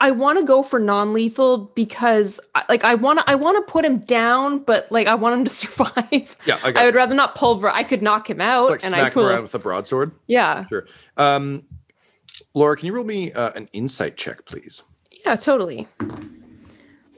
[0.00, 3.30] I, want to go for non-lethal because, like, I want to.
[3.30, 6.36] I want to put him down, but like, I want him to survive.
[6.46, 6.98] Yeah, I got I would you.
[6.98, 7.68] rather not pulver.
[7.68, 10.12] I could knock him out, Like and I smack him around with a broadsword.
[10.26, 10.86] Yeah, Sure.
[11.16, 11.64] Um,
[12.54, 14.82] Laura, can you roll me uh, an insight check, please?
[15.26, 15.88] Yeah, totally.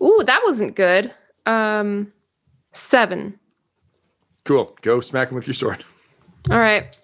[0.03, 1.13] Ooh, that wasn't good.
[1.47, 2.13] Um,
[2.73, 3.39] seven.
[4.45, 4.77] Cool.
[4.81, 5.85] Go smack him with your sword.
[6.51, 6.97] All right.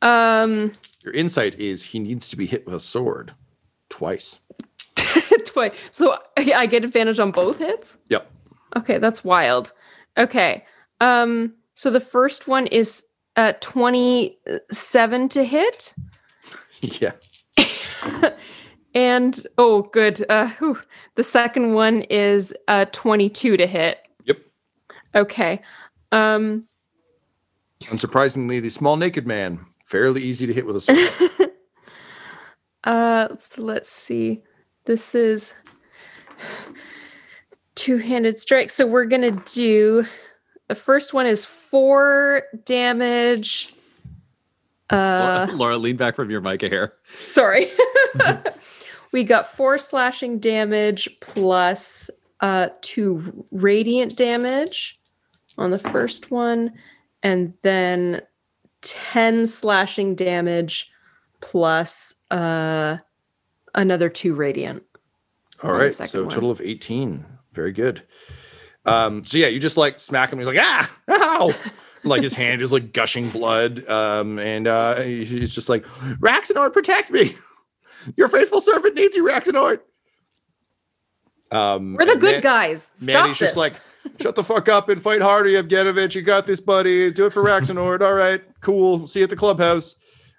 [0.00, 0.72] Um,
[1.04, 3.34] Your insight is he needs to be hit with a sword
[3.90, 4.38] twice.
[5.46, 5.74] twice.
[5.90, 7.98] So I I get advantage on both hits.
[8.08, 8.30] Yep.
[8.76, 9.72] Okay, that's wild.
[10.16, 10.64] Okay.
[11.00, 13.04] Um, so the first one is
[13.36, 15.94] uh 27 to hit.
[16.80, 17.12] Yeah.
[18.94, 20.24] and oh, good.
[20.28, 20.78] Uh, whew.
[21.14, 24.06] the second one is uh, 22 to hit.
[24.24, 24.38] Yep.
[25.14, 25.60] Okay.
[26.10, 26.64] Um,
[27.84, 31.30] Unsurprisingly, the small naked man, fairly easy to hit with a sword.
[32.84, 34.42] uh, let's, let's see.
[34.84, 35.54] This is
[37.74, 38.70] two-handed strike.
[38.70, 40.06] So we're gonna do
[40.68, 43.74] the first one is four damage.
[44.90, 46.94] Uh, Laura, Laura, lean back from your mic a hair.
[47.00, 47.66] sorry.
[49.12, 52.10] we got four slashing damage plus
[52.40, 54.98] uh two radiant damage
[55.58, 56.72] on the first one,
[57.22, 58.22] and then
[58.80, 60.90] 10 slashing damage
[61.40, 62.96] plus uh
[63.74, 64.82] another two radiant.
[65.62, 66.28] All right, so one.
[66.28, 67.24] total of 18.
[67.52, 68.02] Very good.
[68.84, 70.38] Um, so yeah, you just like smack him.
[70.38, 71.52] He's like, ah, ow.
[72.04, 73.86] like his hand is like gushing blood.
[73.88, 75.84] Um, and uh, he's just like,
[76.20, 77.36] Raxenord, protect me.
[78.16, 79.80] Your faithful servant needs you, Raxenord.
[81.50, 82.92] Um, We're the good Man- guys.
[82.94, 83.50] Stop Manny's this.
[83.50, 83.74] just like,
[84.20, 86.14] shut the fuck up and fight harder, Yevgenovich.
[86.14, 87.12] You got this, buddy.
[87.12, 88.00] Do it for Raxenord.
[88.00, 89.06] All right, cool.
[89.06, 89.96] See you at the clubhouse.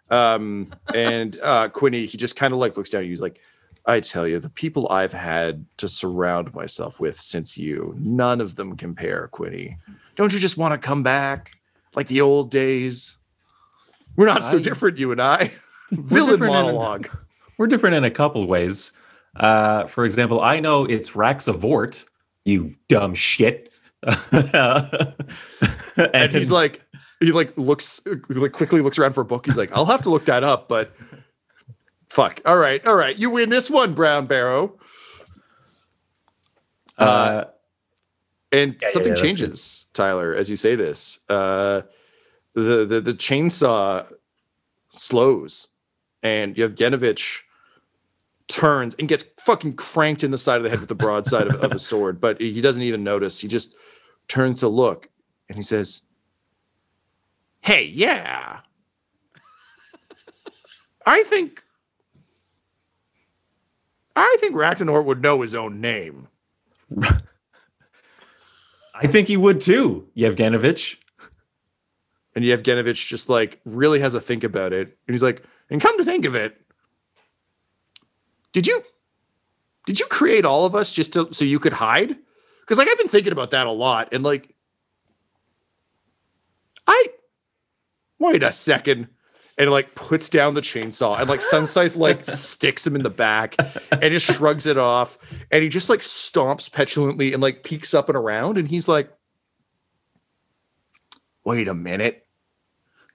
[0.09, 3.11] Um, and uh, Quinny, he just kind of like looks down at you.
[3.11, 3.39] He's like,
[3.85, 8.55] I tell you, the people I've had to surround myself with since you, none of
[8.55, 9.77] them compare, Quinny.
[10.15, 11.51] Don't you just want to come back
[11.95, 13.17] like the old days?
[14.15, 15.51] We're not so different, you and I.
[15.91, 17.09] Villain different monologue.
[17.63, 18.91] We're different in a couple ways.
[19.37, 22.03] Uh, for example, I know it's Raxavort,
[22.43, 23.71] you dumb shit.
[24.33, 24.51] and,
[26.13, 26.81] and he's like
[27.21, 30.09] he like looks like quickly looks around for a book he's like i'll have to
[30.09, 30.91] look that up but
[32.09, 34.77] fuck all right all right you win this one brown barrow
[36.97, 37.45] uh,
[38.51, 39.37] and Yeah, something yeah, that's good.
[39.37, 41.83] changes tyler as you say this uh
[42.55, 44.05] the the, the chainsaw
[44.89, 45.69] slows
[46.23, 47.39] and yevgenovich
[48.47, 51.55] turns and gets fucking cranked in the side of the head with the broadside of,
[51.63, 53.73] of a sword but he doesn't even notice he just
[54.27, 55.09] turns to look
[55.47, 56.01] and he says
[57.61, 58.59] hey yeah
[61.05, 61.63] i think
[64.15, 66.27] i think Raxenort would know his own name
[68.93, 70.97] I think he would too, Yevgenovich.
[72.35, 74.97] And Yevgenovich just like really has a think about it.
[75.07, 76.59] And he's like, and come to think of it,
[78.53, 78.81] did you
[79.85, 82.15] did you create all of us just to so you could hide?
[82.61, 84.13] Because like I've been thinking about that a lot.
[84.13, 84.55] And like
[86.87, 87.07] I
[88.19, 89.09] wait a second.
[89.55, 93.55] And like puts down the chainsaw and like Sunscythe like sticks him in the back
[93.91, 95.19] and just shrugs it off.
[95.51, 98.57] And he just like stomps petulantly and like peeks up and around.
[98.57, 99.15] And he's like,
[101.43, 102.25] wait a minute.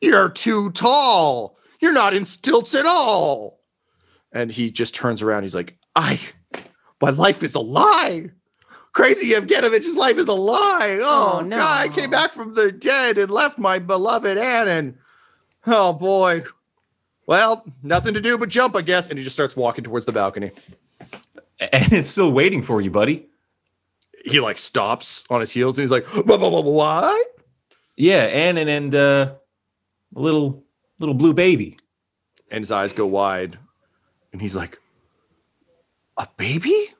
[0.01, 1.59] You're too tall.
[1.80, 3.57] You're not in stilts at all.
[4.33, 5.43] And he just turns around.
[5.45, 6.20] He's like, I,
[7.01, 8.31] my life is a lie.
[8.93, 10.99] Crazy Yevgenovich's life is a lie.
[11.03, 11.57] Oh, Oh, no.
[11.57, 14.99] God, I came back from the dead and left my beloved Annan.
[15.66, 16.45] Oh, boy.
[17.26, 19.07] Well, nothing to do but jump, I guess.
[19.09, 20.51] And he just starts walking towards the balcony.
[21.61, 23.26] And it's still waiting for you, buddy.
[24.24, 27.26] He like stops on his heels and he's like, "Wha- wha- wha- what?
[27.97, 29.35] Yeah, and and and uh,
[30.16, 30.64] a little
[31.01, 31.76] little blue baby.
[32.51, 33.59] And his eyes go wide.
[34.39, 34.78] And he's like,
[36.16, 36.91] a baby?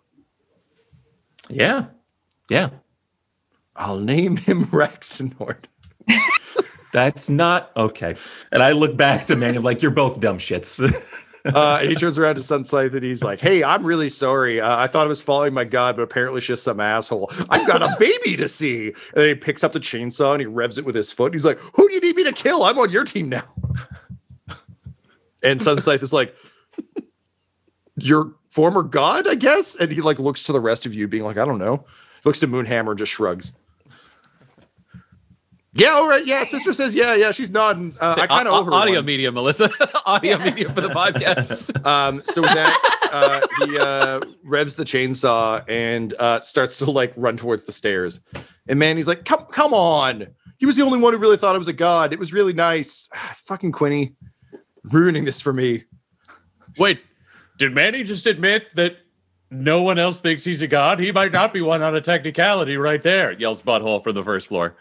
[1.49, 1.85] Yeah,
[2.51, 2.71] yeah.
[3.77, 5.67] I'll name him Raxenord.
[6.93, 8.17] That's not okay.
[8.51, 10.83] And I look back to Manny like you're both dumb shits.
[11.45, 14.61] Uh, and he turns around to Sunscythe and he's like, "Hey, I'm really sorry.
[14.61, 17.31] Uh, I thought I was following my god, but apparently it's just some asshole.
[17.49, 20.47] I've got a baby to see." And then he picks up the chainsaw and he
[20.47, 21.27] revs it with his foot.
[21.27, 22.65] And he's like, "Who do you need me to kill?
[22.65, 23.45] I'm on your team now."
[25.43, 26.35] And Sunscythe is like,
[28.03, 31.25] "Your former god, I guess." And he like looks to the rest of you, being
[31.25, 31.85] like, "I don't know."
[32.25, 33.53] Looks to Moonhammer and just shrugs.
[35.75, 36.27] Yeah, all right.
[36.27, 37.31] Yeah, sister says, yeah, yeah.
[37.31, 37.95] She's nodding.
[38.01, 39.05] Uh, Say, I kind of au- owe her audio one.
[39.05, 39.71] media, Melissa.
[40.07, 41.75] audio media for the podcast.
[41.87, 47.13] Um, so with that, uh, he uh, revs the chainsaw and uh, starts to like
[47.17, 48.19] run towards the stairs.
[48.67, 50.27] And man, he's like, "Come, come on!
[50.59, 52.13] He was the only one who really thought I was a god.
[52.13, 53.09] It was really nice.
[53.37, 54.15] Fucking Quinny,
[54.85, 55.85] ruining this for me.
[56.77, 57.01] Wait,
[57.59, 58.97] did Manny just admit that
[59.51, 60.99] no one else thinks he's a god?
[61.01, 64.49] He might not be one on a technicality right there, yells Butthole from the first
[64.49, 64.77] floor.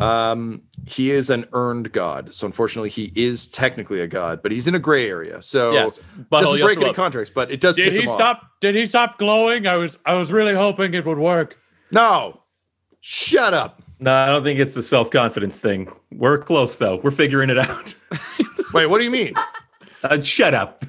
[0.00, 4.66] Um, he is an earned god, so unfortunately, he is technically a god, but he's
[4.66, 6.00] in a gray area, so Yes,
[6.32, 7.30] Butthole doesn't break any contracts.
[7.32, 7.76] But it does.
[7.76, 8.14] Did piss he him off.
[8.14, 8.42] stop?
[8.60, 9.66] Did he stop glowing?
[9.68, 11.58] I was I was really hoping it would work.
[11.92, 12.40] No,
[13.00, 13.82] shut up.
[14.00, 15.88] no, I don't think it's a self confidence thing.
[16.10, 16.96] We're close though.
[16.96, 17.94] We're figuring it out.
[18.72, 19.34] Wait, what do you mean?
[20.04, 20.84] Uh, shut up.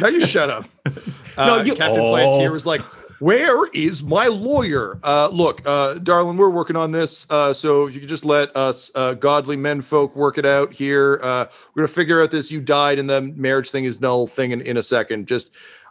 [0.00, 0.66] Now you shut up.
[1.36, 2.12] Uh, No, you- Captain Oh.
[2.12, 2.80] Plantier was like,
[3.20, 5.00] "Where is my lawyer?
[5.02, 7.26] Uh, look, uh, darling, we're working on this.
[7.28, 10.72] Uh, so if you could just let us uh, godly men folk work it out
[10.72, 12.52] here, uh, we're gonna figure out this.
[12.52, 15.26] You died, and the marriage thing is null thing in, in a second.
[15.26, 15.50] Just."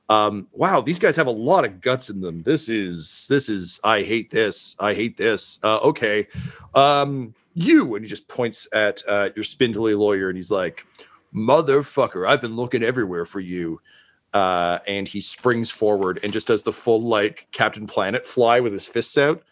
[0.09, 2.41] Um, wow, these guys have a lot of guts in them.
[2.43, 4.75] This is this is I hate this.
[4.79, 5.59] I hate this.
[5.63, 6.27] Uh, okay.
[6.75, 10.85] Um, you and he just points at uh, your spindly lawyer and he's like,
[11.33, 13.81] Motherfucker, I've been looking everywhere for you
[14.33, 18.73] uh, and he springs forward and just does the full like Captain Planet fly with
[18.73, 19.43] his fists out.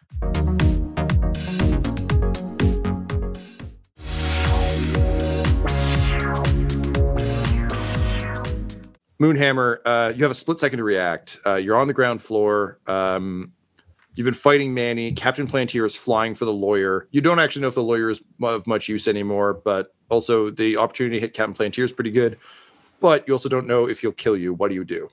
[9.20, 11.40] Moonhammer, uh, you have a split second to react.
[11.46, 12.80] Uh, you're on the ground floor.
[12.88, 13.54] Um,
[14.22, 15.12] you've been fighting Manny.
[15.14, 17.08] Captain Plantier is flying for the lawyer.
[17.10, 20.78] You don't actually know if the lawyer is of much use anymore, but also the
[20.78, 22.38] opportunity to hit Captain Plantier is pretty good.
[23.00, 24.54] But you also don't know if he'll kill you.
[24.54, 25.10] What do you do?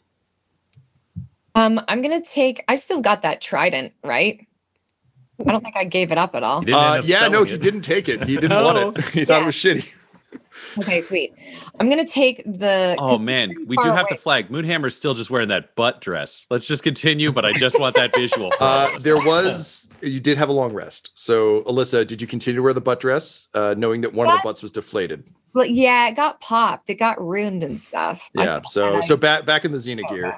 [1.55, 2.63] Um, I'm gonna take.
[2.69, 4.47] I still got that trident, right?
[5.41, 6.61] I don't think I gave it up at all.
[6.61, 8.25] He didn't end Uh, yeah, no, selling he didn't take it.
[8.25, 9.05] He didn't want it.
[9.15, 9.43] He thought Yeah.
[9.43, 9.95] it was shitty.
[10.79, 11.35] Okay, sweet.
[11.81, 12.97] I'm gonna take the.
[12.99, 14.21] Oh man, we do have to away.
[14.21, 14.49] flag.
[14.49, 16.47] Moonhammer's still just wearing that butt dress.
[16.51, 18.51] Let's just continue, but I just want that visual.
[18.53, 21.11] For Uh, there was, you did have a long rest.
[21.15, 24.35] So, Alysa, did you continue to wear the butt dress, uh, knowing that one of
[24.37, 25.25] the butts was deflated?
[25.55, 26.91] Like, yeah, it got popped.
[26.91, 28.29] It got ruined and stuff.
[28.35, 28.45] Yeah.
[28.61, 30.37] thought So, I- so back back in the Xena gear.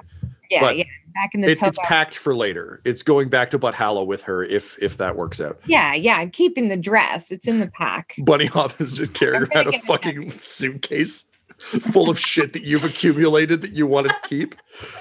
[0.51, 0.83] Yeah, but yeah,
[1.13, 2.81] back in the It, it's packed for later.
[2.85, 5.59] It's going back to Butthallow with her if if that works out.
[5.65, 6.17] Yeah, yeah.
[6.17, 7.31] I'm keeping the dress.
[7.31, 8.15] It's in the pack.
[8.19, 11.25] Bunny Hop is just carrying I'm around a get it fucking suitcase
[11.57, 14.55] full of shit that you've accumulated that you want to keep.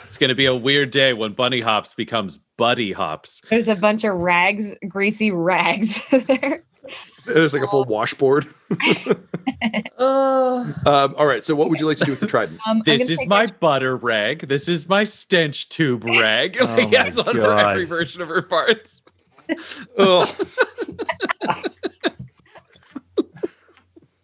[0.04, 3.40] it's going to be a weird day when Bunny Hops becomes Buddy Hops.
[3.48, 6.64] There's a bunch of rags, greasy rags there.
[7.26, 8.46] There's like a full washboard.
[10.02, 11.44] Oh, Um, all right.
[11.44, 12.60] So, what would you like to do with the trident?
[12.66, 14.48] Um, This is my it- butter rag.
[14.48, 16.56] This is my stench tube rag.
[16.60, 19.02] Oh Like, my has for every version of her parts.
[19.98, 20.34] oh,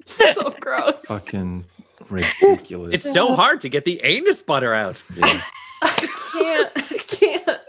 [0.04, 1.00] so gross.
[1.06, 1.64] Fucking
[2.08, 2.94] ridiculous.
[2.94, 5.02] It's so hard to get the anus butter out.
[5.14, 5.40] Yeah.
[5.82, 6.70] I can't.
[6.76, 7.60] I can't.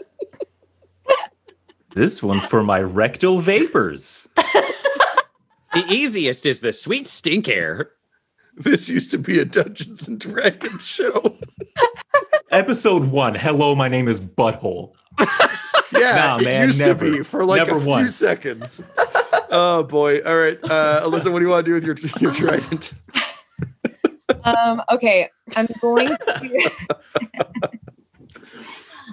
[1.94, 4.28] This one's for my rectal vapors.
[5.72, 7.90] The easiest is the sweet stink air.
[8.56, 11.36] this used to be a Dungeons and Dragons show.
[12.50, 13.34] Episode one.
[13.34, 14.94] Hello, my name is Butthole.
[15.90, 17.06] Yeah, Nah, it man, used never.
[17.06, 18.14] to be for like Never a few once.
[18.14, 18.82] seconds.
[19.50, 20.20] oh boy!
[20.20, 22.92] All right, uh, Alysa, what do you want to do with your your trident?
[24.44, 26.70] Um, okay, I'm going to.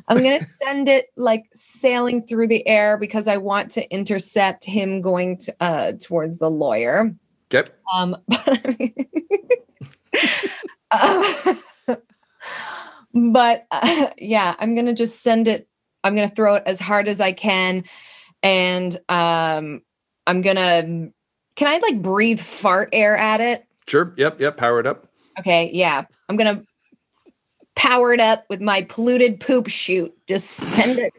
[0.07, 5.01] I'm gonna send it like sailing through the air because I want to intercept him
[5.01, 7.15] going to uh towards the lawyer.
[7.51, 7.69] Yep.
[7.93, 8.17] Um,
[10.91, 11.55] uh,
[13.13, 15.67] but uh, yeah, I'm gonna just send it.
[16.03, 17.83] I'm gonna throw it as hard as I can,
[18.43, 19.81] and um,
[20.27, 21.09] I'm gonna.
[21.55, 23.65] Can I like breathe fart air at it?
[23.87, 24.13] Sure.
[24.17, 24.41] Yep.
[24.41, 24.57] Yep.
[24.57, 25.07] Power it up.
[25.39, 26.03] Okay, yeah.
[26.27, 26.63] I'm gonna power
[27.77, 30.15] it up with my polluted poop shoot.
[30.27, 31.13] Just send it,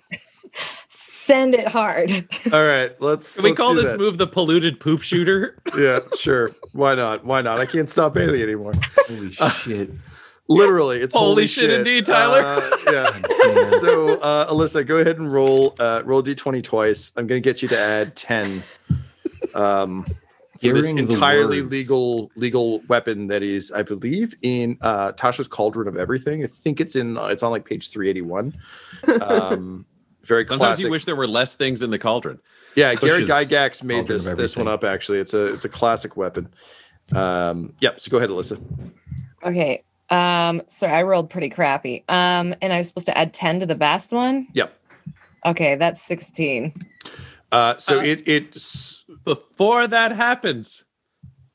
[0.88, 2.11] send it hard.
[2.52, 3.00] All right.
[3.00, 3.34] Let's.
[3.36, 3.98] Can we let's call do this that.
[3.98, 5.59] move the polluted poop shooter?
[5.76, 6.00] Yeah.
[6.18, 6.52] Sure.
[6.72, 7.24] Why not?
[7.24, 7.61] Why not?
[7.61, 8.72] I can't stop anything anymore.
[9.09, 9.90] Holy Uh, shit.
[10.48, 12.40] Literally, it's Holy holy, shit indeed, Tyler.
[12.40, 13.64] Uh, yeah.
[13.80, 17.12] so, uh, Alysa, go ahead and roll uh, roll d20 twice.
[17.16, 18.62] I'm going to get you to add 10.
[19.54, 20.07] Um,
[20.59, 25.48] for this Hearing the entirely legal legal weapon that is, I believe, in uh, Tasha's
[25.48, 26.42] Cauldron of Everything.
[26.42, 28.54] I think it's in it's on like page 381.
[29.20, 29.86] Um,
[30.24, 30.84] very Sometimes classic.
[30.84, 32.40] you wish there were less things in the cauldron.
[32.74, 34.84] Yeah, Garrett Pushes Gygax made this this one up.
[34.84, 36.52] Actually, it's a it's a classic weapon.
[37.14, 38.00] Um, yep.
[38.00, 38.61] So go ahead, Alysa.
[39.42, 39.84] Okay.
[40.11, 42.04] Um, sorry, I rolled pretty crappy.
[42.09, 44.48] Um, and I was supposed to add 10 to the best one.
[44.52, 44.76] Yep.
[45.44, 46.72] Okay, that's 16.
[47.57, 50.84] Uh, so Uh, it it's Before that happens,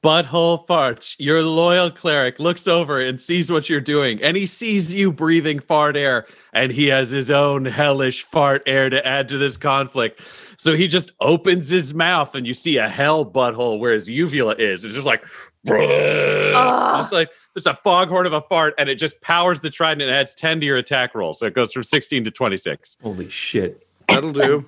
[0.03, 4.95] Butthole Farch, your loyal cleric, looks over and sees what you're doing, and he sees
[4.95, 9.37] you breathing fart air, and he has his own hellish fart air to add to
[9.37, 10.21] this conflict.
[10.57, 14.55] So he just opens his mouth, and you see a hell butthole where his uvula
[14.57, 14.83] is.
[14.83, 15.23] It's just like,
[15.67, 20.17] just like there's a foghorn of a fart, and it just powers the trident and
[20.17, 21.35] adds 10 to your attack roll.
[21.35, 22.97] So it goes from 16 to 26.
[23.03, 23.87] Holy shit.
[24.07, 24.65] that'll do.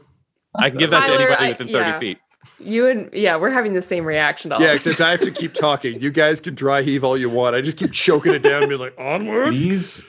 [0.56, 2.18] I can give that to Tyler, anybody I- within 30 feet.
[2.60, 4.93] You and yeah, we're having the same reaction to all Yeah, of this.
[4.93, 5.99] except I have to keep talking.
[6.01, 7.56] You guys can dry heave all you want.
[7.56, 9.54] I just keep choking it down and be like, onward.
[9.54, 10.04] These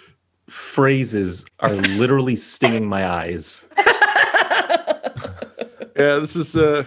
[0.48, 3.66] phrases are literally stinging my eyes.
[5.96, 6.84] Yeah, this is uh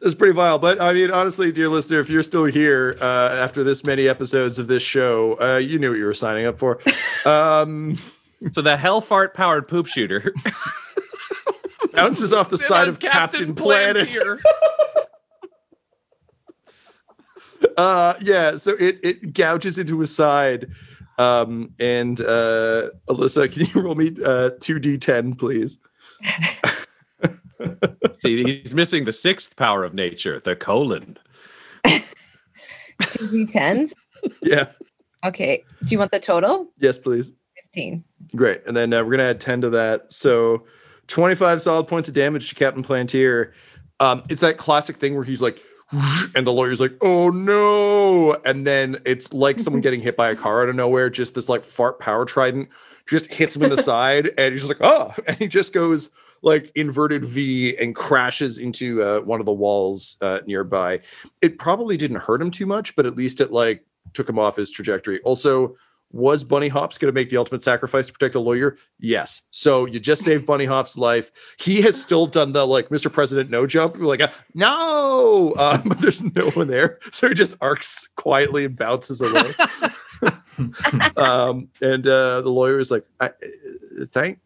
[0.00, 0.58] this is pretty vile.
[0.58, 4.58] But I mean, honestly, dear listener, if you're still here uh, after this many episodes
[4.58, 6.80] of this show, uh, you knew what you were signing up for.
[7.26, 7.98] Um,
[8.52, 10.32] So the Hellfart powered poop shooter
[12.00, 14.08] bounces off the side of Captain, Planet.
[17.76, 20.70] Uh, yeah, so it it gouges into his side.
[21.18, 25.78] Um, and uh, Alysa, can you roll me uh, 2d10, please?
[28.18, 31.18] See, he's missing the sixth power of nature, the colon.
[31.84, 33.92] Two D10s.
[34.42, 34.68] Yeah.
[35.24, 35.62] Okay.
[35.84, 36.70] Do you want the total?
[36.78, 37.32] Yes, please.
[37.56, 38.04] 15.
[38.34, 38.62] Great.
[38.66, 40.12] And then uh, we're going to add 10 to that.
[40.12, 40.64] So
[41.10, 43.52] 25 solid points of damage to Captain Plantier.
[43.98, 45.60] Um, it's that classic thing where he's like,
[46.34, 48.34] and the lawyer's like, oh no.
[48.44, 51.10] And then it's like someone getting hit by a car out of nowhere.
[51.10, 52.68] Just this like fart power trident
[53.08, 54.30] just hits him in the side.
[54.38, 55.12] And he's just like, oh.
[55.26, 56.10] And he just goes
[56.42, 61.00] like inverted V and crashes into uh, one of the walls uh, nearby.
[61.42, 63.84] It probably didn't hurt him too much, but at least it like
[64.14, 65.20] took him off his trajectory.
[65.20, 65.76] Also,
[66.12, 68.76] was Bunny Hops going to make the ultimate sacrifice to protect the lawyer?
[68.98, 69.42] Yes.
[69.50, 71.30] So you just saved Bunny Hops' life.
[71.58, 73.12] He has still done the like Mr.
[73.12, 77.56] President no jump, like uh, no, um, but there's no one there, so he just
[77.60, 79.54] arcs quietly and bounces away.
[81.16, 84.40] um, and uh, the lawyer is like, I, uh, "Thank,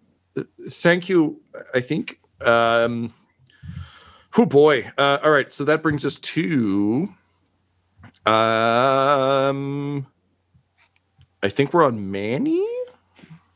[0.70, 1.40] thank you."
[1.74, 2.20] I think.
[2.40, 3.12] Um,
[4.36, 4.90] oh boy!
[4.98, 7.08] Uh, all right, so that brings us to.
[8.26, 10.06] Um,
[11.44, 12.66] I think we're on Manny.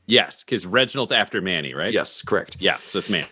[0.05, 1.93] Yes, because Reginald's after Manny, right?
[1.93, 2.59] Yes, correct.
[2.61, 3.29] Yeah, so it's Manny.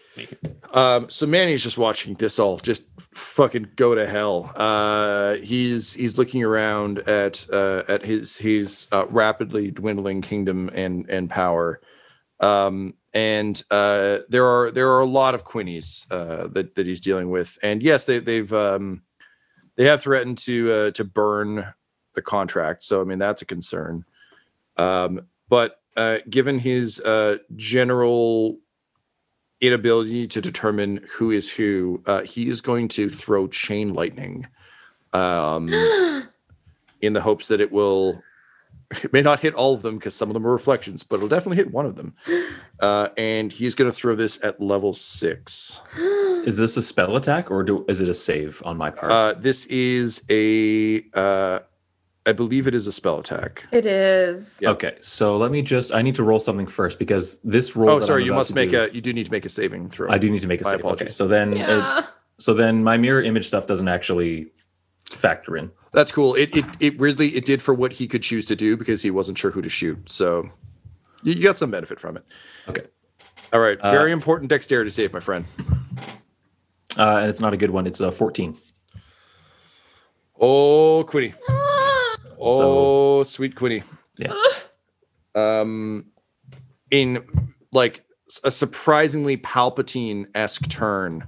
[0.72, 2.84] Um, so Manny's just watching this all just
[3.14, 4.50] fucking go to hell.
[4.56, 11.08] Uh, he's he's looking around at uh, at his his uh, rapidly dwindling kingdom and
[11.10, 11.80] and power.
[12.40, 17.00] Um, and uh, there are there are a lot of Quinnies uh, that that he's
[17.00, 19.02] dealing with, and yes, they they've um,
[19.76, 21.74] they have threatened to uh, to burn
[22.14, 22.84] the contract.
[22.84, 24.06] So I mean that's a concern.
[24.76, 28.58] Um, but uh, given his uh, general
[29.60, 34.46] inability to determine who is who, uh, he is going to throw chain lightning
[35.12, 35.72] um,
[37.00, 38.22] in the hopes that it will.
[39.02, 41.28] It may not hit all of them because some of them are reflections, but it'll
[41.28, 42.14] definitely hit one of them.
[42.78, 45.80] Uh, and he's going to throw this at level six.
[45.96, 49.10] Is this a spell attack or do, is it a save on my part?
[49.10, 51.60] Uh, this is a, uh,
[52.26, 53.64] I believe it is a spell attack.
[53.70, 54.58] It is.
[54.60, 54.70] yeah.
[54.70, 55.94] Okay, so let me just.
[55.94, 57.90] I need to roll something first because this roll.
[57.90, 58.22] Oh, that sorry.
[58.22, 58.88] I'm You must make do- a.
[58.90, 60.10] You do need to make a saving throw.
[60.10, 60.84] I do need to make a My save.
[60.84, 62.00] Okay, so then, Yeah.
[62.00, 62.04] it,
[62.38, 64.48] so then my mirror image stuff doesn't actually
[65.10, 65.70] factor in.
[65.92, 66.34] That's cool.
[66.34, 69.10] It it it really it did for what he could choose to do because he
[69.10, 70.10] wasn't sure who to shoot.
[70.10, 70.50] So
[71.22, 72.24] you, you got some benefit from it.
[72.68, 72.82] Okay,
[73.52, 73.78] All right.
[73.80, 75.44] Uh, Very important dexterity save, my friend.
[76.98, 77.86] uh, and it's not a good one.
[77.86, 78.56] It's a fourteen.
[80.38, 81.32] Oh, Quinny.
[82.40, 83.82] Oh, sweet Quinny.
[84.18, 84.34] Yeah.
[85.34, 86.06] Um,
[86.90, 87.22] in
[87.70, 88.02] like
[88.42, 91.26] a surprisingly Palpatine esque turn,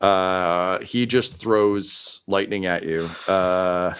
[0.00, 3.10] uh, he just throws lightning at you.
[3.26, 3.94] Uh,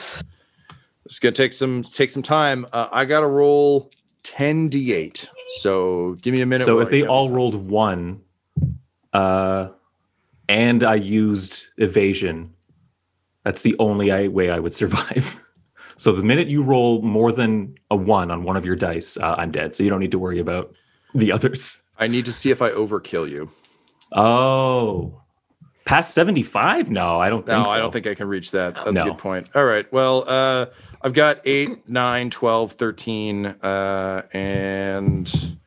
[1.05, 2.67] it's gonna take some take some time.
[2.73, 3.91] Uh, I gotta roll
[4.23, 5.29] ten d8.
[5.59, 6.65] So give me a minute.
[6.65, 8.23] So if they all rolled one,
[9.13, 9.69] uh,
[10.49, 12.53] and I used evasion,
[13.45, 15.39] that's the only I, way I would survive.
[15.99, 19.35] so the minute you roll more than a one on one of your dice, uh,
[19.37, 19.77] I'm dead.
[19.77, 20.73] So you don't need to worry about
[21.15, 21.83] the others.
[21.99, 23.51] I need to see if I overkill you.
[24.13, 25.21] Oh,
[25.85, 26.91] past 75?
[26.91, 27.73] No, I don't No, think so.
[27.73, 28.75] I don't think I can reach that.
[28.75, 29.49] That's a good point.
[29.55, 29.91] All right.
[29.93, 30.67] Well, uh,
[31.03, 35.59] I've got 8, 9, 12, 13, uh, and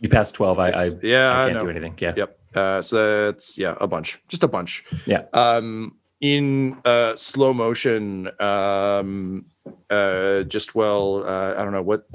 [0.00, 0.58] you passed 12.
[0.58, 1.64] I, I, yeah, I I can't know.
[1.64, 1.94] do anything.
[1.98, 2.14] Yeah.
[2.16, 2.38] Yep.
[2.54, 4.84] Uh, so that's yeah, a bunch, just a bunch.
[5.06, 5.20] Yeah.
[5.32, 9.46] Um, in uh, slow motion, um,
[9.88, 12.06] uh, just well, uh, I don't know what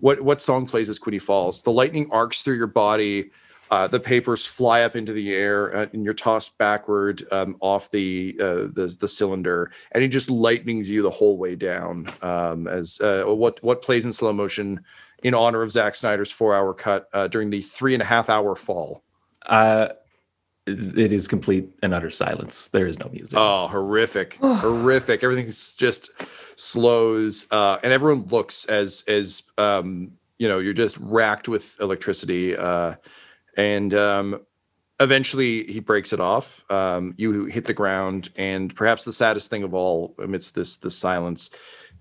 [0.00, 1.62] what what song plays as Quinny falls.
[1.62, 3.30] The lightning arcs through your body.
[3.70, 7.90] Uh, the papers fly up into the air, uh, and you're tossed backward um, off
[7.90, 12.06] the, uh, the the cylinder, and it just lightnings you the whole way down.
[12.22, 14.84] Um, as uh, what what plays in slow motion
[15.24, 18.28] in honor of Zack Snyder's four hour cut uh, during the three and a half
[18.28, 19.02] hour fall.
[20.66, 22.68] It is complete and utter silence.
[22.68, 23.38] There is no music.
[23.38, 25.22] Oh, horrific, horrific!
[25.22, 26.10] Everything's just
[26.56, 32.56] slows, uh, and everyone looks as as um, you know you're just racked with electricity,
[32.56, 32.94] uh,
[33.58, 34.40] and um,
[35.00, 36.64] eventually he breaks it off.
[36.70, 40.96] Um, you hit the ground, and perhaps the saddest thing of all amidst this this
[40.96, 41.50] silence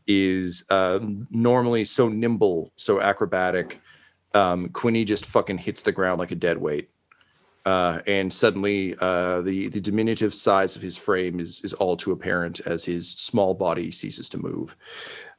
[0.07, 0.99] is uh,
[1.29, 3.81] normally so nimble, so acrobatic.
[4.33, 6.89] Um, Quinny just fucking hits the ground like a dead weight.
[7.65, 12.11] Uh, and suddenly uh, the the diminutive size of his frame is is all too
[12.11, 14.75] apparent as his small body ceases to move.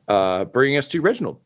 [0.09, 1.41] Uh, bringing us to Reginald.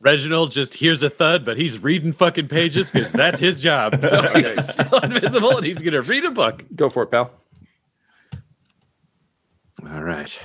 [0.00, 4.04] Reginald just hears a thud, but he's reading fucking pages because that's his job.
[4.08, 6.64] So he's still invisible and he's gonna read a book.
[6.74, 7.30] Go for it, pal.
[9.82, 10.38] All right.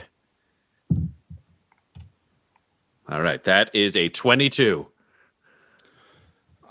[3.09, 3.43] All right.
[3.43, 4.87] That is a 22.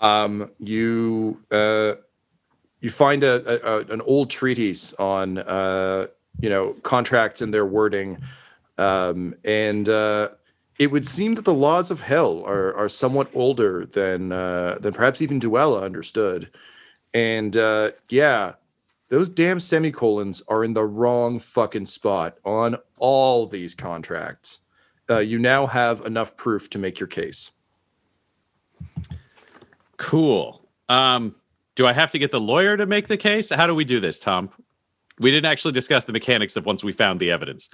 [0.01, 1.95] Um, you uh,
[2.81, 6.07] you find a, a, an old treatise on uh,
[6.41, 8.19] you know contracts and their wording,
[8.79, 10.29] um, and uh,
[10.79, 14.93] it would seem that the laws of hell are are somewhat older than uh, than
[14.93, 16.51] perhaps even Duella understood,
[17.13, 18.55] and uh, yeah.
[19.11, 24.61] Those damn semicolons are in the wrong fucking spot on all these contracts.
[25.09, 27.53] Uh, you now have enough proof to make your case.
[29.99, 30.67] Cool.
[30.89, 31.35] Um,
[31.77, 33.51] do I have to get the lawyer to make the case?
[33.51, 34.51] How do we do this, Tom?
[35.21, 37.69] We didn't actually discuss the mechanics of once we found the evidence.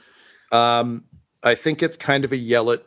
[0.53, 1.05] Um,
[1.43, 2.85] I think it's kind of a yell it,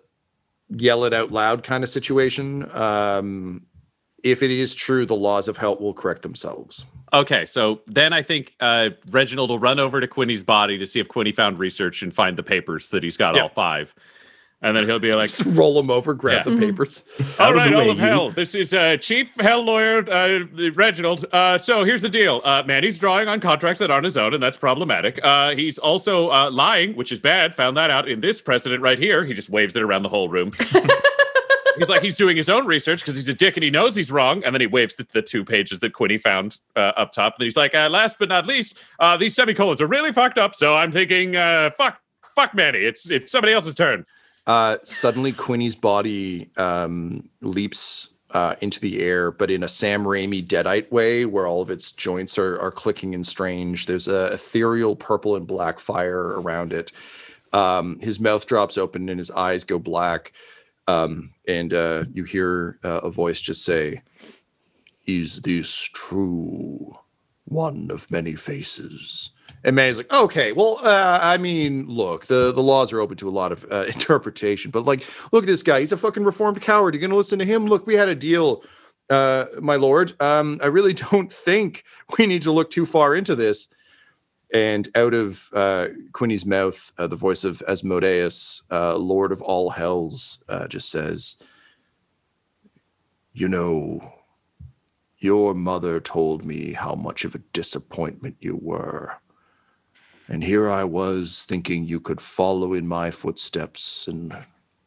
[0.69, 2.69] yell it out loud kind of situation.
[2.75, 3.65] Um,
[4.23, 6.85] if it is true, the laws of help will correct themselves.
[7.13, 10.99] Okay, so then I think uh, Reginald will run over to Quinny's body to see
[10.99, 13.43] if Quinny found research and find the papers that he's got Yeah.
[13.43, 13.93] all five.
[14.61, 16.53] And then he'll be like, Just roll them over, grab Yeah.
[16.55, 17.03] the papers.
[17.39, 18.31] All Out of all of hell.
[18.31, 21.25] This is uh, Chief Hell Lawyer uh, Reginald.
[21.31, 22.41] Uh, so here's the deal.
[22.43, 25.19] Uh, Manny's drawing on contracts that aren't his own, and that's problematic.
[25.23, 27.53] Uh, he's also uh, lying, which is bad.
[27.53, 29.23] Found that out in this precedent right here.
[29.25, 30.51] He just waves it around the whole room.
[31.77, 34.11] he's like he's doing his own research because he's a dick and he knows he's
[34.11, 34.43] wrong.
[34.43, 37.35] And then he waves the, the two pages that Quinny found uh, up top.
[37.37, 40.55] And he's like, uh, last but not least, uh, these semicolons are really fucked up.
[40.55, 41.99] So I'm thinking, uh, fuck,
[42.35, 42.79] fuck Manny.
[42.79, 44.05] It's it's somebody else's turn.
[44.47, 50.45] Uh, suddenly, Quinny's body um, leaps uh, into the air, but in a Sam Raimi
[50.45, 53.85] Deadite way, where all of its joints are, are clicking and strange.
[53.85, 56.93] There's a ethereal purple and black fire around it.
[57.53, 60.31] Um, his mouth drops open and his eyes go black.
[60.87, 64.01] Um, and uh, you hear uh, a voice just say,
[65.05, 66.97] Is this true?
[67.45, 69.31] One of many faces.
[69.63, 73.29] And Manny's like, okay, well, uh, I mean, look, the, the laws are open to
[73.29, 75.79] a lot of uh, interpretation, but like, look at this guy.
[75.79, 76.93] He's a fucking reformed coward.
[76.93, 77.65] You're going to listen to him?
[77.65, 78.63] Look, we had a deal,
[79.09, 80.19] uh, my lord.
[80.21, 81.83] Um, I really don't think
[82.17, 83.69] we need to look too far into this.
[84.53, 89.69] And out of uh, Quinny's mouth, uh, the voice of Asmodeus, uh, Lord of all
[89.69, 91.37] hells, uh, just says,
[93.33, 94.13] You know,
[95.17, 99.19] your mother told me how much of a disappointment you were.
[100.27, 104.35] And here I was thinking you could follow in my footsteps and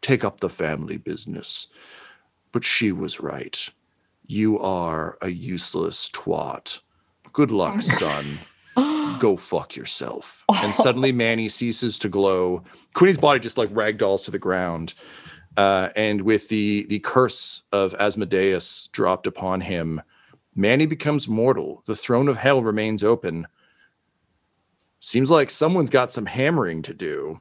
[0.03, 1.69] take up the family business.
[2.53, 3.69] But she was right.
[4.27, 6.81] You are a useless twat.
[7.33, 8.39] Good luck, son.
[9.19, 10.45] Go fuck yourself.
[10.53, 12.65] And suddenly Manny ceases to glow.
[12.95, 14.95] Quinny's body just like ragdolls to the ground.
[15.57, 20.01] Uh, and with the the curse of Asmodeus dropped upon him,
[20.55, 21.83] Manny becomes mortal.
[21.87, 23.47] The throne of hell remains open.
[25.01, 27.41] Seems like someone's got some hammering to do.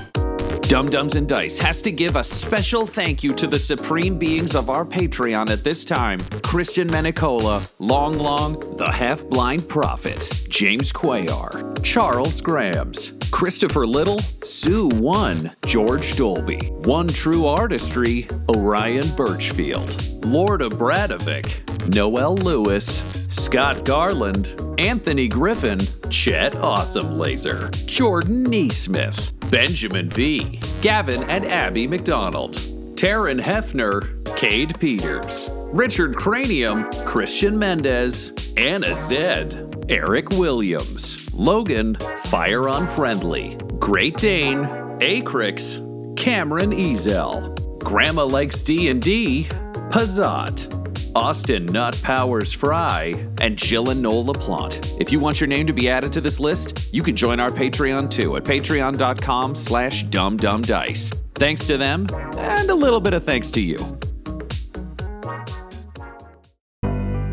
[0.71, 4.69] Dumb-Dumbs and Dice has to give a special thank you to the supreme beings of
[4.69, 6.17] our Patreon at this time.
[6.43, 14.87] Christian Menicola, Long Long, the Half Blind Prophet, James Cuellar, Charles Grams, Christopher Little, Sue
[14.93, 24.55] One, George Dolby, One True Artistry, Orion Birchfield, Lord of Bradovic, Noel Lewis, Scott Garland,
[24.77, 32.55] Anthony Griffin, Chet Awesome Laser, Jordan Neesmith, Benjamin V, Gavin and Abby McDonald,
[32.95, 43.59] Taryn Hefner, Cade Peters, Richard Cranium, Christian Mendez, Anna Zed, Eric Williams, Logan, Fire Unfriendly,
[43.77, 44.63] Great Dane,
[45.01, 49.49] Acrix, Cameron Ezel, Grandma Likes D&D,
[49.91, 50.80] Pazat,
[51.15, 54.99] Austin Nut Powers Fry, and Jill and Noel LaPlante.
[54.99, 57.49] If you want your name to be added to this list, you can join our
[57.49, 61.13] Patreon too at patreon.com slash dumbdumbdice.
[61.35, 62.07] Thanks to them,
[62.37, 63.77] and a little bit of thanks to you.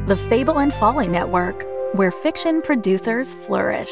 [0.07, 3.91] The Fable and Folly Network, where fiction producers flourish.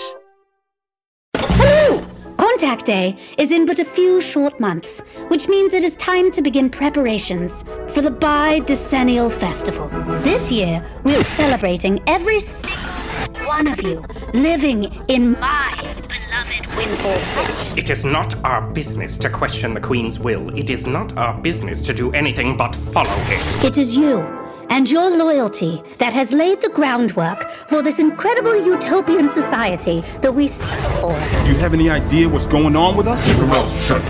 [2.57, 6.41] Contact Day is in but a few short months, which means it is time to
[6.41, 9.89] begin preparations for the Bi Decennial Festival.
[10.23, 14.03] This year, we're celebrating every single one of you
[14.33, 15.77] living in my
[16.09, 17.79] beloved Windfall City.
[17.79, 20.49] It is not our business to question the Queen's will.
[20.57, 23.65] It is not our business to do anything but follow it.
[23.65, 29.29] It is you and your loyalty that has laid the groundwork for this incredible utopian
[29.29, 30.69] society that we seek
[31.01, 31.13] for.
[31.45, 33.25] Do you have any idea what's going on with us?
[33.27, 34.03] Keep your mouth shut,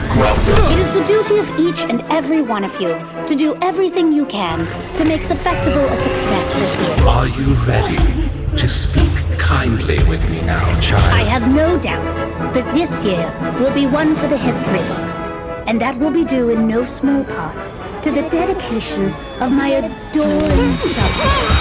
[0.73, 2.95] It is the duty of each and every one of you
[3.27, 7.09] to do everything you can to make the festival a success this year.
[7.09, 11.05] Are you ready to speak kindly with me now, child?
[11.13, 12.11] I have no doubt
[12.55, 15.31] that this year will be one for the history books,
[15.69, 17.63] and that will be due in no small part
[18.07, 21.57] to the dedication of my adoring subjects.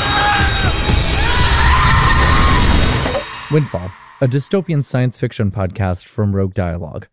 [3.49, 3.91] Windfall,
[4.21, 7.07] a dystopian science fiction podcast from Rogue Dialogue.